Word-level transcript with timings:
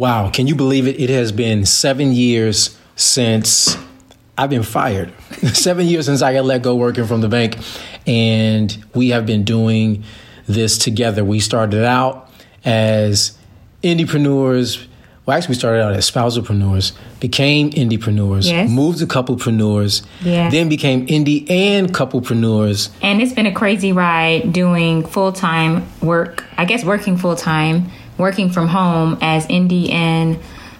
Wow, 0.00 0.30
can 0.30 0.46
you 0.46 0.54
believe 0.54 0.86
it? 0.86 0.98
It 0.98 1.10
has 1.10 1.30
been 1.30 1.66
seven 1.66 2.12
years 2.14 2.74
since 2.96 3.76
I've 4.38 4.48
been 4.48 4.62
fired. 4.62 5.12
seven 5.52 5.86
years 5.86 6.06
since 6.06 6.22
I 6.22 6.32
got 6.32 6.46
let 6.46 6.62
go 6.62 6.74
working 6.74 7.04
from 7.04 7.20
the 7.20 7.28
bank. 7.28 7.58
And 8.06 8.82
we 8.94 9.10
have 9.10 9.26
been 9.26 9.44
doing 9.44 10.04
this 10.48 10.78
together. 10.78 11.22
We 11.22 11.38
started 11.38 11.84
out 11.84 12.30
as 12.64 13.36
indiepreneurs. 13.84 14.86
Well, 15.26 15.36
actually, 15.36 15.50
we 15.52 15.56
started 15.56 15.82
out 15.82 15.92
as 15.92 16.10
spousalpreneurs, 16.10 16.92
became 17.20 17.70
indiepreneurs, 17.70 18.46
Yes. 18.46 18.70
moved 18.70 19.00
to 19.00 19.06
couplepreneurs, 19.06 20.00
Yeah. 20.22 20.48
then 20.48 20.70
became 20.70 21.06
indie 21.08 21.48
and 21.50 21.92
couplepreneurs. 21.92 22.88
And 23.02 23.20
it's 23.20 23.34
been 23.34 23.44
a 23.44 23.52
crazy 23.52 23.92
ride 23.92 24.50
doing 24.54 25.04
full 25.04 25.32
time 25.32 25.84
work. 26.00 26.44
I 26.56 26.64
guess 26.64 26.84
working 26.86 27.18
full 27.18 27.36
time, 27.36 27.90
working 28.20 28.50
from 28.50 28.68
home 28.68 29.18
as 29.20 29.46
indie 29.46 29.92
and 29.92 30.38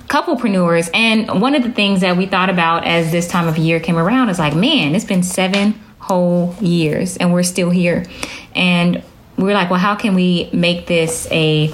couplepreneurs. 0.09 0.91
And 0.93 1.41
one 1.41 1.55
of 1.55 1.63
the 1.63 1.71
things 1.71 2.01
that 2.01 2.17
we 2.17 2.27
thought 2.27 2.51
about 2.51 2.85
as 2.85 3.13
this 3.13 3.27
time 3.29 3.49
of 3.49 3.57
year 3.59 3.81
came 3.81 3.97
around 3.97 4.29
is 4.29 4.39
like, 4.39 4.55
man, 4.55 4.95
it's 4.95 5.05
been 5.05 5.23
seven 5.23 5.81
whole 5.99 6.55
years 6.61 7.17
and 7.17 7.33
we're 7.33 7.45
still 7.45 7.71
here. 7.71 8.05
And 8.55 9.03
we're 9.37 9.55
like, 9.55 9.71
well, 9.71 9.79
how 9.79 9.95
can 9.95 10.15
we 10.15 10.51
make 10.53 10.87
this 10.87 11.29
a, 11.31 11.73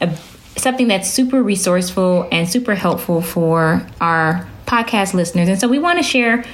a 0.00 0.16
something 0.56 0.88
that's 0.88 1.08
super 1.10 1.42
resourceful 1.42 2.28
and 2.32 2.48
super 2.48 2.74
helpful 2.74 3.20
for 3.20 3.86
our 4.00 4.48
podcast 4.66 5.14
listeners? 5.14 5.48
And 5.48 5.60
so 5.60 5.68
we 5.68 5.78
want 5.78 5.98
to 5.98 6.02
share 6.02 6.44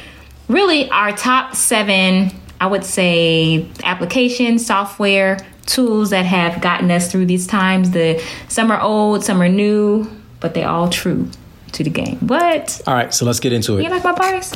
really 0.48 0.90
our 0.90 1.12
top 1.12 1.54
seven, 1.54 2.32
I 2.60 2.66
would 2.66 2.84
say, 2.84 3.68
application 3.84 4.58
software, 4.58 5.38
tools 5.66 6.10
that 6.10 6.24
have 6.24 6.60
gotten 6.60 6.90
us 6.90 7.10
through 7.10 7.26
these 7.26 7.46
times. 7.46 7.90
The 7.90 8.22
some 8.48 8.70
are 8.70 8.80
old, 8.80 9.24
some 9.24 9.42
are 9.42 9.48
new, 9.48 10.10
but 10.40 10.54
they're 10.54 10.68
all 10.68 10.88
true 10.88 11.28
to 11.72 11.84
the 11.84 11.90
game. 11.90 12.18
What? 12.18 12.80
All 12.86 12.94
right, 12.94 13.12
so 13.12 13.24
let's 13.24 13.40
get 13.40 13.52
into 13.52 13.78
it. 13.78 13.82
You 13.82 13.90
like 13.90 14.04
my 14.04 14.12
bars? 14.12 14.52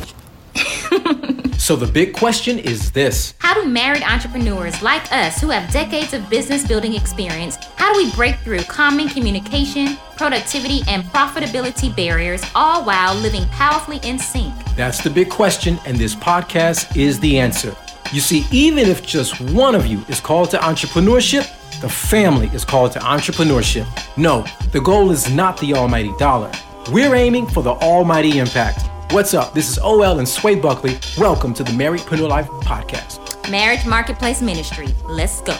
So, 1.60 1.76
the 1.76 1.86
big 1.86 2.14
question 2.14 2.58
is 2.58 2.90
this 2.90 3.34
How 3.38 3.52
do 3.52 3.68
married 3.68 4.02
entrepreneurs 4.02 4.80
like 4.80 5.12
us 5.12 5.42
who 5.42 5.50
have 5.50 5.70
decades 5.70 6.14
of 6.14 6.28
business 6.30 6.66
building 6.66 6.94
experience, 6.94 7.56
how 7.76 7.92
do 7.92 8.02
we 8.02 8.10
break 8.12 8.36
through 8.38 8.62
common 8.62 9.10
communication, 9.10 9.98
productivity, 10.16 10.80
and 10.88 11.04
profitability 11.04 11.94
barriers 11.94 12.42
all 12.54 12.82
while 12.82 13.14
living 13.14 13.44
powerfully 13.50 14.00
in 14.04 14.18
sync? 14.18 14.54
That's 14.74 15.02
the 15.04 15.10
big 15.10 15.28
question, 15.28 15.78
and 15.84 15.98
this 15.98 16.14
podcast 16.14 16.96
is 16.96 17.20
the 17.20 17.38
answer. 17.38 17.76
You 18.12 18.20
see, 18.20 18.44
even 18.50 18.88
if 18.88 19.06
just 19.06 19.40
one 19.40 19.74
of 19.74 19.86
you 19.86 20.04
is 20.08 20.20
called 20.20 20.50
to 20.50 20.58
entrepreneurship, 20.58 21.48
the 21.80 21.88
family 21.88 22.50
is 22.52 22.64
called 22.64 22.92
to 22.92 22.98
entrepreneurship. 22.98 23.86
No, 24.16 24.44
the 24.72 24.80
goal 24.80 25.12
is 25.12 25.30
not 25.32 25.56
the 25.58 25.74
almighty 25.74 26.12
dollar. 26.18 26.50
We're 26.90 27.14
aiming 27.14 27.46
for 27.46 27.62
the 27.62 27.70
almighty 27.70 28.38
impact. 28.38 28.88
What's 29.12 29.32
up? 29.32 29.54
This 29.54 29.68
is 29.70 29.78
OL 29.78 30.18
and 30.18 30.28
Sway 30.28 30.56
Buckley. 30.56 30.98
Welcome 31.18 31.54
to 31.54 31.62
the 31.62 31.70
Marriedpreneur 31.72 32.28
Life 32.28 32.48
podcast. 32.64 33.48
Marriage 33.48 33.86
Marketplace 33.86 34.42
Ministry. 34.42 34.88
Let's 35.06 35.40
go. 35.42 35.54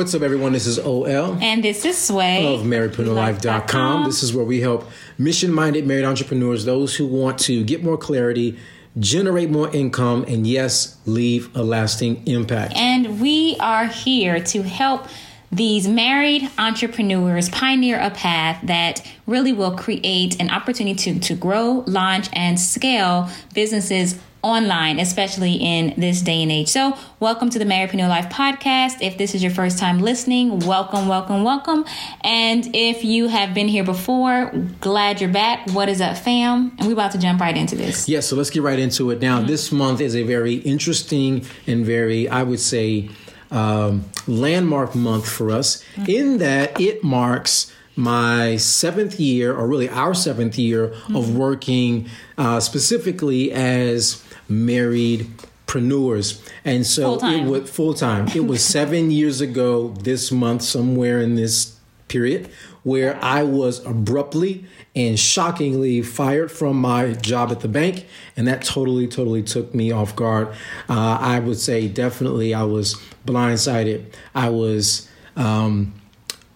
What's 0.00 0.14
up, 0.14 0.22
everyone? 0.22 0.54
This 0.54 0.66
is 0.66 0.78
OL. 0.78 1.36
And 1.42 1.62
this 1.62 1.84
is 1.84 1.98
Sway. 1.98 2.54
of 2.54 2.62
marriedpreneurlife.com. 2.62 4.04
This 4.06 4.22
is 4.22 4.32
where 4.32 4.46
we 4.46 4.62
help 4.62 4.88
mission 5.18 5.52
minded 5.52 5.86
married 5.86 6.06
entrepreneurs, 6.06 6.64
those 6.64 6.96
who 6.96 7.06
want 7.06 7.38
to 7.40 7.62
get 7.64 7.84
more 7.84 7.98
clarity, 7.98 8.58
generate 8.98 9.50
more 9.50 9.68
income, 9.76 10.24
and 10.26 10.46
yes, 10.46 10.96
leave 11.04 11.54
a 11.54 11.62
lasting 11.62 12.26
impact. 12.26 12.72
And 12.76 13.20
we 13.20 13.58
are 13.60 13.88
here 13.88 14.42
to 14.42 14.62
help 14.62 15.06
these 15.52 15.86
married 15.86 16.50
entrepreneurs 16.56 17.50
pioneer 17.50 18.00
a 18.00 18.08
path 18.08 18.58
that 18.62 19.06
really 19.26 19.52
will 19.52 19.76
create 19.76 20.40
an 20.40 20.48
opportunity 20.48 20.94
to, 21.12 21.20
to 21.20 21.34
grow, 21.34 21.84
launch, 21.86 22.30
and 22.32 22.58
scale 22.58 23.28
businesses 23.52 24.18
online, 24.42 24.98
especially 24.98 25.54
in 25.54 25.94
this 25.98 26.22
day 26.22 26.42
and 26.42 26.50
age. 26.50 26.68
So, 26.68 26.96
welcome 27.18 27.50
to 27.50 27.58
the 27.58 27.64
Marriedpreneur 27.64 28.08
Life 28.08 28.30
podcast. 28.30 29.02
If 29.02 29.18
this 29.18 29.34
is 29.34 29.42
your 29.42 29.52
first 29.52 29.78
time 29.78 30.00
listening, 30.00 30.60
welcome, 30.60 31.08
welcome, 31.08 31.44
welcome. 31.44 31.84
And 32.22 32.74
if 32.74 33.04
you 33.04 33.28
have 33.28 33.54
been 33.54 33.68
here 33.68 33.84
before, 33.84 34.52
glad 34.80 35.20
you're 35.20 35.30
back. 35.30 35.70
What 35.70 35.88
is 35.88 36.00
up, 36.00 36.16
fam? 36.16 36.74
And 36.78 36.86
we're 36.86 36.94
about 36.94 37.12
to 37.12 37.18
jump 37.18 37.40
right 37.40 37.56
into 37.56 37.76
this. 37.76 38.08
Yes, 38.08 38.28
so 38.28 38.36
let's 38.36 38.50
get 38.50 38.62
right 38.62 38.78
into 38.78 39.10
it. 39.10 39.20
Now, 39.20 39.40
this 39.42 39.70
month 39.70 40.00
is 40.00 40.16
a 40.16 40.22
very 40.22 40.54
interesting 40.54 41.44
and 41.66 41.84
very, 41.84 42.28
I 42.28 42.42
would 42.42 42.60
say, 42.60 43.10
um, 43.50 44.04
landmark 44.26 44.94
month 44.94 45.28
for 45.28 45.50
us 45.50 45.84
in 46.06 46.38
that 46.38 46.80
it 46.80 47.02
marks 47.02 47.72
my 47.96 48.56
seventh 48.56 49.20
year, 49.20 49.54
or 49.54 49.66
really 49.66 49.88
our 49.88 50.14
seventh 50.14 50.58
year, 50.58 50.94
of 51.14 51.36
working 51.36 52.08
uh, 52.38 52.60
specifically 52.60 53.52
as 53.52 54.24
married 54.50 55.30
preneurs. 55.66 56.42
And 56.64 56.84
so 56.84 57.02
Full-time. 57.02 57.46
it 57.46 57.48
was 57.48 57.70
full 57.70 57.94
time. 57.94 58.28
It 58.34 58.46
was 58.46 58.64
seven 58.64 59.10
years 59.10 59.40
ago 59.40 59.88
this 59.88 60.32
month, 60.32 60.62
somewhere 60.62 61.20
in 61.20 61.36
this 61.36 61.78
period, 62.08 62.50
where 62.82 63.16
I 63.22 63.44
was 63.44 63.84
abruptly 63.86 64.64
and 64.96 65.16
shockingly 65.18 66.02
fired 66.02 66.50
from 66.50 66.76
my 66.76 67.12
job 67.12 67.52
at 67.52 67.60
the 67.60 67.68
bank. 67.68 68.06
And 68.36 68.48
that 68.48 68.64
totally, 68.64 69.06
totally 69.06 69.44
took 69.44 69.72
me 69.72 69.92
off 69.92 70.16
guard. 70.16 70.48
Uh, 70.88 71.18
I 71.20 71.38
would 71.38 71.58
say 71.60 71.86
definitely 71.86 72.52
I 72.52 72.64
was 72.64 73.00
blindsided. 73.24 74.06
I 74.34 74.48
was 74.48 75.08
um, 75.36 75.94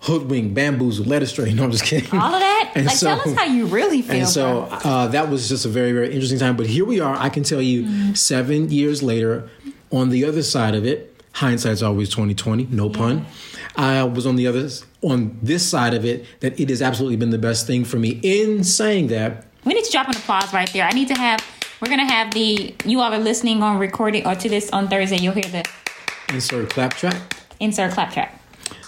hoodwinked, 0.05 0.55
bamboozled, 0.55 1.07
led 1.07 1.23
astray. 1.23 1.53
No, 1.55 1.65
I'm 1.65 1.71
just 1.71 1.85
kidding. 1.85 2.19
All 2.19 2.33
of 2.35 2.41
that? 2.41 2.73
And 2.75 2.87
like, 2.87 2.97
so- 2.97 3.07
tell 3.17 3.21
us 3.29 3.35
how 3.37 3.45
you 3.45 3.67
really 3.67 4.03
feel. 4.03 4.17
and 4.17 4.29
so 4.29 4.63
uh, 4.71 5.07
that 5.09 5.29
was 5.31 5.49
just 5.49 5.65
a 5.65 5.69
very, 5.69 5.93
very 5.93 6.13
interesting 6.13 6.39
time. 6.39 6.57
But 6.57 6.67
here 6.67 6.85
we 6.85 7.01
are. 7.01 7.17
I 7.17 7.29
can 7.29 7.43
tell 7.43 7.61
you, 7.63 7.83
Mm-hmm. 7.85 8.15
seven 8.15 8.71
years 8.71 9.03
later, 9.03 9.49
on 9.91 10.11
the 10.11 10.25
other 10.25 10.43
side 10.43 10.75
of 10.75 10.85
it, 10.87 11.15
hindsight's 11.33 11.83
always 11.83 12.09
twenty 12.09 12.35
twenty. 12.35 12.65
No 12.71 12.89
pun. 12.89 13.27
I 13.77 14.05
was 14.05 14.25
on 14.27 14.37
the 14.37 14.47
other 14.47 14.69
on 15.03 15.37
this 15.43 15.69
side 15.69 15.95
of 15.95 16.05
it 16.05 16.25
that 16.41 16.59
it 16.61 16.69
has 16.71 16.81
absolutely 16.81 17.17
been 17.17 17.31
the 17.31 17.39
best 17.39 17.67
thing 17.67 17.85
for 17.85 17.99
me. 17.99 18.21
In 18.23 18.63
saying 18.65 19.09
that, 19.09 19.47
We 19.65 19.75
need 19.75 19.85
to 19.85 19.91
drop 19.93 20.09
an 20.09 20.17
applause 20.17 20.53
right 20.53 20.71
there. 20.73 20.85
I 20.87 20.91
need 20.93 21.09
to 21.09 21.15
have. 21.15 21.41
We're 21.81 21.89
gonna 21.89 22.11
have 22.11 22.33
the. 22.35 22.75
You 22.85 23.01
all 23.01 23.13
are 23.13 23.19
listening 23.19 23.63
on 23.63 23.79
recording 23.79 24.27
or 24.27 24.35
to 24.35 24.49
this 24.49 24.71
on 24.71 24.89
Thursday. 24.89 25.19
You'll 25.19 25.35
hear 25.35 25.43
the 25.51 25.65
insert 26.33 26.71
clap 26.71 26.95
track. 26.95 27.17
insert 27.61 27.93
clap 27.93 28.13
track. 28.13 28.41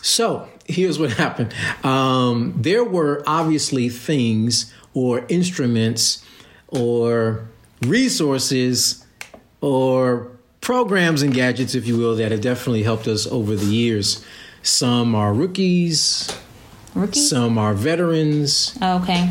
So 0.02 0.48
here's 0.68 0.98
what 0.98 1.12
happened. 1.12 1.54
Um, 1.82 2.54
there 2.56 2.84
were 2.84 3.22
obviously 3.26 3.88
things 3.88 4.72
or 4.94 5.24
instruments 5.28 6.24
or 6.68 7.46
resources 7.82 9.04
or 9.60 10.30
programs 10.60 11.22
and 11.22 11.32
gadgets, 11.32 11.74
if 11.74 11.86
you 11.86 11.96
will, 11.96 12.16
that 12.16 12.32
have 12.32 12.40
definitely 12.40 12.82
helped 12.82 13.06
us 13.06 13.26
over 13.26 13.54
the 13.56 13.66
years. 13.66 14.24
Some 14.62 15.14
are 15.14 15.32
rookies, 15.32 16.36
Rookie. 16.94 17.20
some 17.20 17.56
are 17.56 17.72
veterans, 17.74 18.76
okay. 18.82 19.30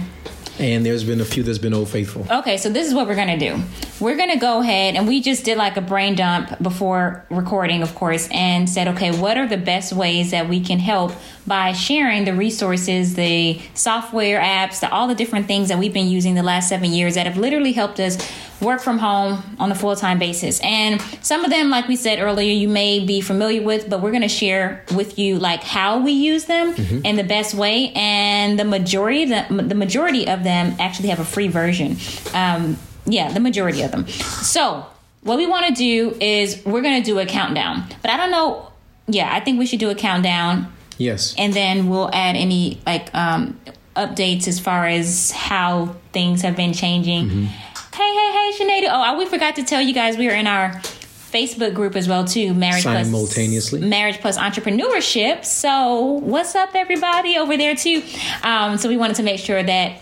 And 0.60 0.86
there's 0.86 1.04
been 1.04 1.22
a 1.22 1.26
few 1.26 1.44
that's 1.44 1.58
been 1.58 1.74
old 1.74 1.90
faithful. 1.90 2.26
Okay. 2.30 2.58
So 2.58 2.70
this 2.70 2.88
is 2.88 2.94
what 2.94 3.08
we're 3.08 3.16
gonna 3.16 3.38
do. 3.38 3.62
We're 4.00 4.16
gonna 4.16 4.40
go 4.40 4.62
ahead 4.62 4.96
and 4.96 5.08
we 5.08 5.22
just 5.22 5.44
did 5.44 5.58
like 5.58 5.78
a 5.78 5.82
brain 5.82 6.16
dump 6.16 6.62
before 6.62 7.26
recording, 7.30 7.82
of 7.82 7.94
course, 7.96 8.28
and 8.32 8.70
said, 8.70 8.88
okay, 8.90 9.18
what 9.18 9.38
are 9.38 9.48
the 9.48 9.58
best 9.58 9.94
ways 9.94 10.32
that 10.32 10.48
we 10.48 10.60
can 10.60 10.80
help 10.80 11.12
by 11.48 11.74
sharing 11.74 12.26
the 12.26 12.34
resources, 12.34 13.16
the 13.16 13.62
software 13.74 14.40
apps, 14.40 14.80
the, 14.80 14.90
all 14.90 15.08
the 15.08 15.16
different 15.16 15.48
things 15.48 15.70
that 15.70 15.78
we've 15.78 15.94
been 15.94 16.08
using 16.08 16.36
the 16.36 16.44
last 16.44 16.70
seven 16.70 16.92
years 16.92 17.16
that 17.16 17.26
have 17.26 17.38
literally 17.38 17.72
helped 17.74 18.00
us 18.00 18.18
work 18.62 18.82
from 18.82 18.98
home 18.98 19.44
on 19.60 19.72
a 19.72 19.76
full 19.76 19.96
time 19.96 20.18
basis. 20.20 20.60
And 20.64 21.02
some 21.22 21.44
of 21.44 21.52
them, 21.52 21.70
like 21.70 21.88
we 21.88 21.96
said 21.96 22.20
earlier, 22.20 22.52
you 22.54 22.68
may 22.70 23.06
be 23.06 23.22
familiar 23.22 23.62
with, 23.62 23.90
but 23.90 24.02
we're 24.02 24.12
going 24.12 24.22
to 24.22 24.28
share 24.28 24.84
with 24.96 25.20
you 25.20 25.38
like 25.40 25.64
how 25.64 26.00
we 26.02 26.12
use 26.14 26.46
them 26.46 26.74
in 27.04 27.16
the 27.16 27.24
best 27.24 27.54
way. 27.54 27.92
And 27.96 28.58
the 28.60 28.64
majority, 28.66 29.26
the, 29.26 29.46
the 29.50 29.76
majority 29.76 30.28
of 30.28 30.44
them 30.44 30.76
actually 30.80 31.10
have 31.10 31.20
a 31.20 31.26
free 31.26 31.48
version. 31.50 31.98
Um, 32.34 32.78
yeah, 33.06 33.32
the 33.32 33.40
majority 33.40 33.82
of 33.84 33.92
them. 33.92 34.08
So 34.08 34.86
what 35.22 35.38
we 35.38 35.46
want 35.46 35.68
to 35.68 35.74
do 35.74 36.16
is 36.22 36.64
we're 36.66 36.82
going 36.82 37.02
to 37.02 37.06
do 37.06 37.20
a 37.20 37.26
countdown, 37.26 37.84
but 38.02 38.10
I 38.12 38.18
don't 38.18 38.32
know. 38.32 38.72
Yeah, 39.08 39.30
I 39.32 39.40
think 39.40 39.60
we 39.60 39.66
should 39.66 39.80
do 39.80 39.90
a 39.92 39.96
countdown 39.96 40.72
Yes. 40.98 41.36
and 41.38 41.54
then 41.54 41.90
we'll 41.90 42.10
add 42.14 42.36
any 42.38 42.80
like 42.86 43.14
um 43.14 43.60
updates 43.96 44.48
as 44.48 44.60
far 44.60 44.86
as 44.88 45.32
how 45.32 45.96
things 46.14 46.42
have 46.42 46.56
been 46.56 46.74
changing. 46.74 47.28
Mm-hmm. 47.30 47.46
Hey, 47.96 48.14
hey, 48.14 48.32
hey, 48.34 48.52
Sinead. 48.60 48.90
Oh, 48.92 49.18
we 49.18 49.26
forgot 49.26 49.56
to 49.56 49.64
tell 49.64 49.82
you 49.82 49.94
guys 49.94 50.18
we 50.18 50.28
are 50.28 50.34
in 50.34 50.48
our 50.48 50.72
Facebook 51.32 51.74
group 51.74 51.96
as 51.96 52.10
well 52.10 52.26
too. 52.26 52.54
Marriage 52.54 52.84
Simultaneously. 52.84 53.80
plus 53.80 53.90
marriage 53.90 54.18
plus 54.20 54.38
entrepreneurship. 54.38 55.46
So 55.46 56.02
what's 56.22 56.56
up, 56.56 56.76
everybody 56.76 57.38
over 57.38 57.56
there 57.56 57.74
too? 57.74 58.04
Um, 58.44 58.78
so 58.78 58.90
we 58.90 58.98
wanted 58.98 59.16
to 59.16 59.24
make 59.24 59.40
sure 59.40 59.64
that 59.64 60.02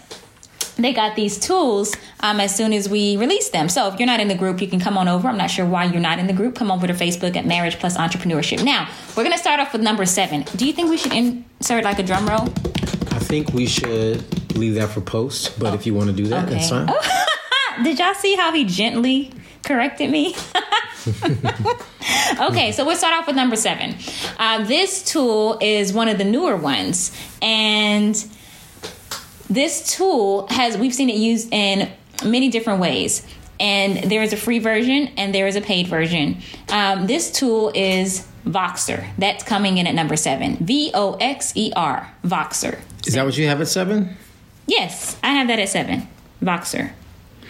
they 0.76 0.92
got 0.92 1.16
these 1.16 1.38
tools 1.38 1.96
um, 2.22 2.40
as 2.40 2.56
soon 2.56 2.74
as 2.74 2.90
we 2.90 3.16
release 3.16 3.50
them. 3.50 3.70
So 3.70 3.88
if 3.90 4.00
you're 4.00 4.08
not 4.08 4.20
in 4.20 4.28
the 4.28 4.34
group, 4.34 4.60
you 4.60 4.68
can 4.68 4.80
come 4.80 4.98
on 4.98 5.08
over. 5.08 5.28
I'm 5.28 5.38
not 5.38 5.52
sure 5.52 5.68
why 5.68 5.86
you're 5.86 6.02
not 6.02 6.18
in 6.18 6.26
the 6.26 6.34
group. 6.34 6.56
Come 6.56 6.72
over 6.72 6.88
to 6.88 6.94
Facebook 6.94 7.36
at 7.36 7.46
Marriage 7.46 7.78
Plus 7.78 7.96
Entrepreneurship. 7.96 8.64
Now, 8.64 8.90
we're 9.16 9.24
going 9.24 9.34
to 9.36 9.40
start 9.40 9.60
off 9.60 9.72
with 9.72 9.84
number 9.84 10.08
seven. 10.08 10.46
Do 10.56 10.66
you 10.66 10.74
think 10.74 10.90
we 10.90 10.98
should 10.98 11.14
insert 11.14 11.84
like 11.84 12.00
a 12.00 12.04
drum 12.04 12.28
roll? 12.28 12.50
I 13.12 13.20
think 13.20 13.54
we 13.54 13.68
should 13.68 14.26
leave 14.56 14.74
that 14.76 14.90
for 14.90 15.02
post, 15.02 15.60
but 15.60 15.76
if 15.76 15.86
you 15.86 15.94
want 15.94 16.10
to 16.10 16.16
do 16.16 16.26
that, 16.30 16.50
that's 16.50 16.72
fine. 16.72 16.90
Did 17.82 18.00
y'all 18.00 18.14
see 18.14 18.36
how 18.36 18.52
he 18.54 18.66
gently 18.66 19.32
corrected 19.64 20.10
me? 20.10 20.36
okay, 22.40 22.72
so 22.72 22.86
we'll 22.86 22.96
start 22.96 23.14
off 23.14 23.28
with 23.28 23.36
number 23.36 23.56
seven. 23.56 23.96
Uh, 24.38 24.64
this 24.66 25.04
tool 25.04 25.58
is 25.62 25.94
one 25.94 26.08
of 26.08 26.18
the 26.18 26.24
newer 26.24 26.56
ones, 26.56 27.12
and 27.42 28.16
this 29.50 29.96
tool 29.96 30.48
has 30.50 30.78
we've 30.78 30.94
seen 30.94 31.10
it 31.10 31.16
used 31.16 31.50
in 31.52 31.92
many 32.24 32.50
different 32.50 32.80
ways. 32.80 33.26
And 33.60 34.10
there 34.12 34.24
is 34.24 34.34
a 34.34 34.38
free 34.38 34.60
version 34.60 35.10
and 35.16 35.34
there 35.34 35.48
is 35.48 35.56
a 35.56 35.62
paid 35.62 35.88
version. 35.88 36.42
Um, 36.70 37.08
this 37.08 37.32
tool 37.32 37.72
is 37.74 38.28
Voxer. 38.46 39.08
That's 39.18 39.44
coming 39.44 39.78
in 39.78 39.88
at 39.88 39.96
number 39.96 40.16
seven. 40.16 40.58
V 40.58 40.92
O 40.94 41.14
X 41.20 41.54
E 41.56 41.72
R. 41.76 42.12
Voxer. 42.26 42.80
Is 43.06 43.14
that 43.14 43.26
what 43.26 43.38
you 43.38 43.48
have 43.48 43.62
at 43.62 43.68
seven? 43.68 44.18
Yes, 44.66 45.18
I 45.24 45.30
have 45.30 45.48
that 45.48 45.60
at 45.60 45.70
seven. 45.70 46.08
Voxer. 46.42 46.92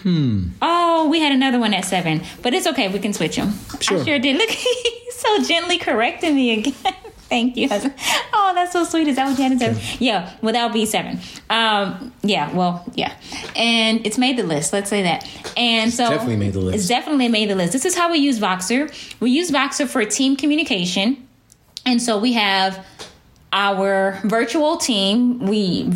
Hmm. 0.03 0.49
Oh, 0.61 1.07
we 1.09 1.19
had 1.19 1.31
another 1.31 1.59
one 1.59 1.73
at 1.73 1.85
seven, 1.85 2.21
but 2.41 2.53
it's 2.53 2.67
okay. 2.67 2.89
We 2.89 2.99
can 2.99 3.13
switch 3.13 3.37
them. 3.37 3.53
Sure. 3.79 3.99
I 3.99 4.03
sure 4.03 4.19
did. 4.19 4.37
Look, 4.37 4.49
he's 4.49 5.15
so 5.15 5.43
gently 5.43 5.77
correcting 5.77 6.35
me 6.35 6.59
again. 6.59 6.73
Thank 7.29 7.57
you. 7.57 7.67
Oh, 7.71 8.51
that's 8.53 8.73
so 8.73 8.83
sweet. 8.83 9.07
Is 9.07 9.15
that 9.15 9.27
what 9.27 9.39
you 9.39 9.49
had 9.49 9.59
to 9.59 9.73
say? 9.73 9.97
Yeah, 9.99 10.31
without 10.41 10.71
be 10.71 10.85
seven. 10.85 11.19
Um, 11.49 12.13
yeah, 12.21 12.53
well, 12.53 12.85
yeah, 12.93 13.15
and 13.55 14.05
it's 14.05 14.19
made 14.19 14.37
the 14.37 14.43
list. 14.43 14.71
Let's 14.71 14.89
say 14.89 15.03
that. 15.03 15.27
And 15.57 15.91
so 15.91 16.09
definitely 16.09 16.35
made 16.35 16.53
the 16.53 16.59
list. 16.59 16.75
It's 16.75 16.87
definitely 16.87 17.29
made 17.29 17.49
the 17.49 17.55
list. 17.55 17.73
This 17.73 17.85
is 17.85 17.95
how 17.95 18.11
we 18.11 18.19
use 18.19 18.39
Voxer. 18.39 18.91
We 19.19 19.31
use 19.31 19.49
Voxer 19.49 19.87
for 19.87 20.05
team 20.05 20.35
communication, 20.35 21.27
and 21.87 21.99
so 21.99 22.19
we 22.19 22.33
have 22.33 22.85
our 23.51 24.19
virtual 24.25 24.77
team. 24.77 25.39
We 25.39 25.91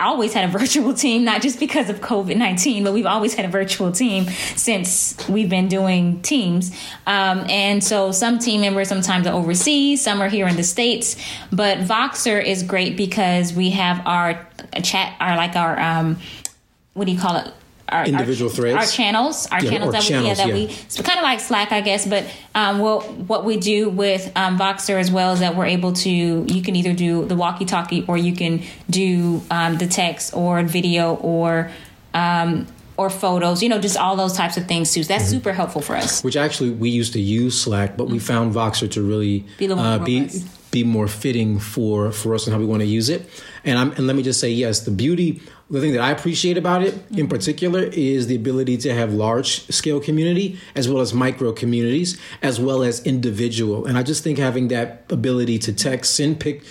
always 0.00 0.32
had 0.32 0.48
a 0.48 0.52
virtual 0.58 0.94
team, 0.94 1.24
not 1.24 1.42
just 1.42 1.60
because 1.60 1.90
of 1.90 2.00
COVID 2.00 2.36
19, 2.36 2.84
but 2.84 2.92
we've 2.92 3.06
always 3.06 3.34
had 3.34 3.44
a 3.44 3.48
virtual 3.48 3.92
team 3.92 4.24
since 4.56 5.16
we've 5.28 5.48
been 5.48 5.68
doing 5.68 6.20
teams. 6.22 6.70
Um, 7.06 7.44
and 7.48 7.82
so 7.82 8.12
some 8.12 8.38
team 8.38 8.62
members 8.62 8.88
sometimes 8.88 9.26
are 9.26 9.34
overseas, 9.34 10.02
some 10.02 10.20
are 10.20 10.28
here 10.28 10.48
in 10.48 10.56
the 10.56 10.64
States. 10.64 11.16
But 11.52 11.78
Voxer 11.78 12.42
is 12.44 12.62
great 12.62 12.96
because 12.96 13.52
we 13.52 13.70
have 13.70 14.04
our 14.06 14.46
chat, 14.82 15.14
our 15.20 15.36
like 15.36 15.56
our, 15.56 15.78
um, 15.78 16.18
what 16.94 17.06
do 17.06 17.12
you 17.12 17.18
call 17.18 17.36
it? 17.36 17.52
Our 17.90 18.04
individual 18.06 18.50
our, 18.50 18.54
threads, 18.56 18.76
our 18.76 18.86
channels, 18.86 19.46
our 19.50 19.62
Yeah, 19.62 19.70
channels 19.70 19.92
that 19.92 20.02
channels, 20.02 20.24
we 20.24 20.28
yeah, 20.28 20.34
that 20.34 20.48
yeah. 20.48 20.54
we 20.54 20.64
it's 20.64 21.00
kind 21.00 21.18
of 21.18 21.22
like 21.24 21.40
Slack, 21.40 21.72
I 21.72 21.80
guess. 21.80 22.06
But 22.06 22.24
um, 22.54 22.78
well, 22.78 23.00
what 23.00 23.44
we 23.44 23.56
do 23.58 23.88
with 23.90 24.30
um, 24.36 24.58
Voxer 24.58 24.98
as 24.98 25.10
well 25.10 25.32
is 25.32 25.40
that 25.40 25.56
we're 25.56 25.66
able 25.66 25.92
to 25.94 26.10
you 26.10 26.62
can 26.62 26.76
either 26.76 26.92
do 26.92 27.24
the 27.26 27.34
walkie-talkie 27.36 28.04
or 28.08 28.16
you 28.16 28.34
can 28.34 28.62
do 28.88 29.42
um, 29.50 29.76
the 29.78 29.86
text 29.86 30.34
or 30.34 30.62
video 30.62 31.14
or 31.16 31.70
um, 32.14 32.66
or 32.96 33.08
photos. 33.10 33.62
You 33.62 33.68
know, 33.70 33.78
just 33.80 33.96
all 33.96 34.14
those 34.16 34.34
types 34.36 34.56
of 34.56 34.66
things 34.66 34.92
too. 34.92 35.02
So 35.02 35.08
that's 35.12 35.24
Mm-hmm. 35.24 35.32
super 35.38 35.52
helpful 35.52 35.80
for 35.82 35.96
us. 35.96 36.22
which 36.22 36.36
actually 36.36 36.70
we 36.70 36.90
used 36.90 37.12
to 37.14 37.20
use 37.20 37.60
Slack, 37.60 37.96
but 37.96 38.08
we 38.08 38.18
found 38.18 38.54
Voxer 38.54 38.90
to 38.92 39.02
really 39.02 39.44
Be 39.58 39.70
uh, 39.72 39.98
be. 39.98 40.28
Be 40.70 40.84
more 40.84 41.08
fitting 41.08 41.58
for 41.58 42.12
for 42.12 42.34
us 42.34 42.46
and 42.46 42.54
how 42.54 42.60
we 42.60 42.66
want 42.66 42.80
to 42.80 42.86
use 42.86 43.08
it. 43.08 43.28
And 43.64 43.78
I'm 43.78 43.92
and 43.92 44.06
let 44.06 44.16
me 44.16 44.22
just 44.22 44.40
say 44.40 44.50
yes, 44.50 44.80
the 44.80 44.90
beauty, 44.90 45.42
the 45.70 45.80
thing 45.80 45.92
that 45.92 46.00
I 46.00 46.10
appreciate 46.10 46.56
about 46.58 46.82
it 46.82 46.94
in 47.12 47.28
particular 47.28 47.82
is 47.82 48.26
the 48.26 48.36
ability 48.36 48.76
to 48.78 48.94
have 48.94 49.12
large 49.12 49.66
scale 49.70 50.00
community 50.00 50.58
as 50.74 50.88
well 50.88 51.00
as 51.00 51.14
micro 51.14 51.52
communities 51.52 52.20
as 52.42 52.60
well 52.60 52.82
as 52.82 53.04
individual. 53.06 53.86
And 53.86 53.96
I 53.98 54.02
just 54.02 54.24
think 54.24 54.38
having 54.38 54.68
that 54.68 55.04
ability 55.10 55.58
to 55.60 55.72
text, 55.72 56.14
send 56.14 56.40
pic, 56.40 56.62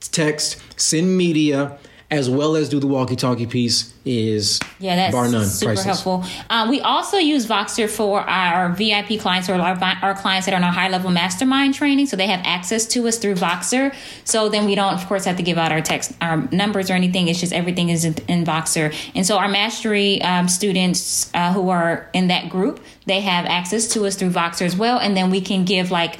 text, 0.00 0.60
send 0.80 1.16
media. 1.16 1.78
As 2.10 2.30
well 2.30 2.56
as 2.56 2.70
do 2.70 2.80
the 2.80 2.86
walkie-talkie 2.86 3.48
piece 3.48 3.92
is 4.06 4.58
Yeah, 4.78 4.96
that's 4.96 5.12
bar 5.14 5.28
none 5.28 5.44
super 5.44 5.74
priceless. 5.74 6.02
helpful. 6.02 6.24
Um, 6.48 6.70
we 6.70 6.80
also 6.80 7.18
use 7.18 7.46
Voxer 7.46 7.86
for 7.86 8.20
our 8.22 8.72
VIP 8.72 9.20
clients 9.20 9.50
or 9.50 9.56
our, 9.56 9.78
our 10.00 10.14
clients 10.14 10.46
that 10.46 10.54
are 10.54 10.56
on 10.56 10.64
our 10.64 10.72
high 10.72 10.88
level 10.88 11.10
mastermind 11.10 11.74
training, 11.74 12.06
so 12.06 12.16
they 12.16 12.26
have 12.26 12.40
access 12.44 12.86
to 12.86 13.06
us 13.08 13.18
through 13.18 13.34
Voxer. 13.34 13.94
So 14.24 14.48
then 14.48 14.64
we 14.64 14.74
don't, 14.74 14.94
of 14.94 15.06
course, 15.06 15.26
have 15.26 15.36
to 15.36 15.42
give 15.42 15.58
out 15.58 15.70
our 15.70 15.82
text, 15.82 16.12
our 16.22 16.48
numbers 16.50 16.90
or 16.90 16.94
anything. 16.94 17.28
It's 17.28 17.40
just 17.40 17.52
everything 17.52 17.90
is 17.90 18.06
in, 18.06 18.14
in 18.26 18.42
Voxer. 18.42 18.94
And 19.14 19.26
so 19.26 19.36
our 19.36 19.48
mastery 19.48 20.22
um, 20.22 20.48
students 20.48 21.30
uh, 21.34 21.52
who 21.52 21.68
are 21.68 22.08
in 22.14 22.28
that 22.28 22.48
group, 22.48 22.80
they 23.04 23.20
have 23.20 23.44
access 23.44 23.86
to 23.88 24.06
us 24.06 24.16
through 24.16 24.30
Voxer 24.30 24.62
as 24.62 24.74
well, 24.74 24.98
and 24.98 25.14
then 25.14 25.30
we 25.30 25.42
can 25.42 25.66
give 25.66 25.90
like 25.90 26.18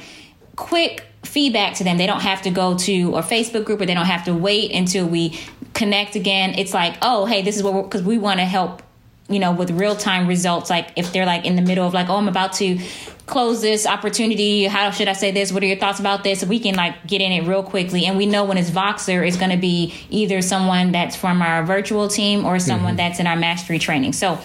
quick 0.55 1.05
feedback 1.23 1.75
to 1.75 1.83
them. 1.83 1.97
They 1.97 2.05
don't 2.05 2.21
have 2.21 2.43
to 2.43 2.49
go 2.51 2.77
to 2.77 3.15
a 3.15 3.21
Facebook 3.21 3.65
group 3.65 3.81
or 3.81 3.85
they 3.85 3.93
don't 3.93 4.05
have 4.05 4.23
to 4.25 4.33
wait 4.33 4.71
until 4.71 5.05
we 5.05 5.37
connect 5.79 6.15
again. 6.15 6.53
It's 6.59 6.73
like, 6.73 6.97
oh, 7.01 7.25
hey, 7.25 7.41
this 7.41 7.55
is 7.55 7.63
what 7.63 7.73
we're 7.73 7.83
because 7.83 8.03
we 8.03 8.17
want 8.19 8.39
to 8.39 8.45
help, 8.45 8.83
you 9.29 9.39
know, 9.39 9.53
with 9.53 9.71
real 9.71 9.95
time 9.95 10.27
results. 10.27 10.69
Like 10.69 10.89
if 10.95 11.11
they're 11.13 11.25
like 11.25 11.45
in 11.45 11.55
the 11.55 11.61
middle 11.61 11.87
of 11.87 11.93
like, 11.93 12.09
oh, 12.09 12.17
I'm 12.17 12.27
about 12.27 12.53
to 12.53 12.77
close 13.25 13.61
this 13.61 13.87
opportunity. 13.87 14.65
How 14.65 14.91
should 14.91 15.07
I 15.07 15.13
say 15.13 15.31
this? 15.31 15.53
What 15.53 15.63
are 15.63 15.67
your 15.67 15.77
thoughts 15.77 15.99
about 15.99 16.23
this? 16.23 16.43
We 16.43 16.59
can 16.59 16.75
like 16.75 17.07
get 17.07 17.21
in 17.21 17.31
it 17.31 17.47
real 17.47 17.63
quickly. 17.63 18.05
And 18.05 18.17
we 18.17 18.25
know 18.25 18.43
when 18.43 18.57
it's 18.57 18.69
Voxer, 18.69 19.25
it's 19.25 19.37
going 19.37 19.51
to 19.51 19.57
be 19.57 19.93
either 20.09 20.41
someone 20.41 20.91
that's 20.91 21.15
from 21.15 21.41
our 21.41 21.63
virtual 21.63 22.09
team 22.09 22.45
or 22.45 22.59
someone 22.59 22.97
that's 22.97 23.19
in 23.19 23.27
our 23.27 23.37
mastery 23.37 23.79
training. 23.79 24.13
So 24.13 24.39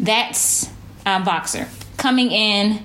that's 0.00 0.68
um, 1.06 1.24
Voxer 1.24 1.68
coming 1.96 2.32
in 2.32 2.82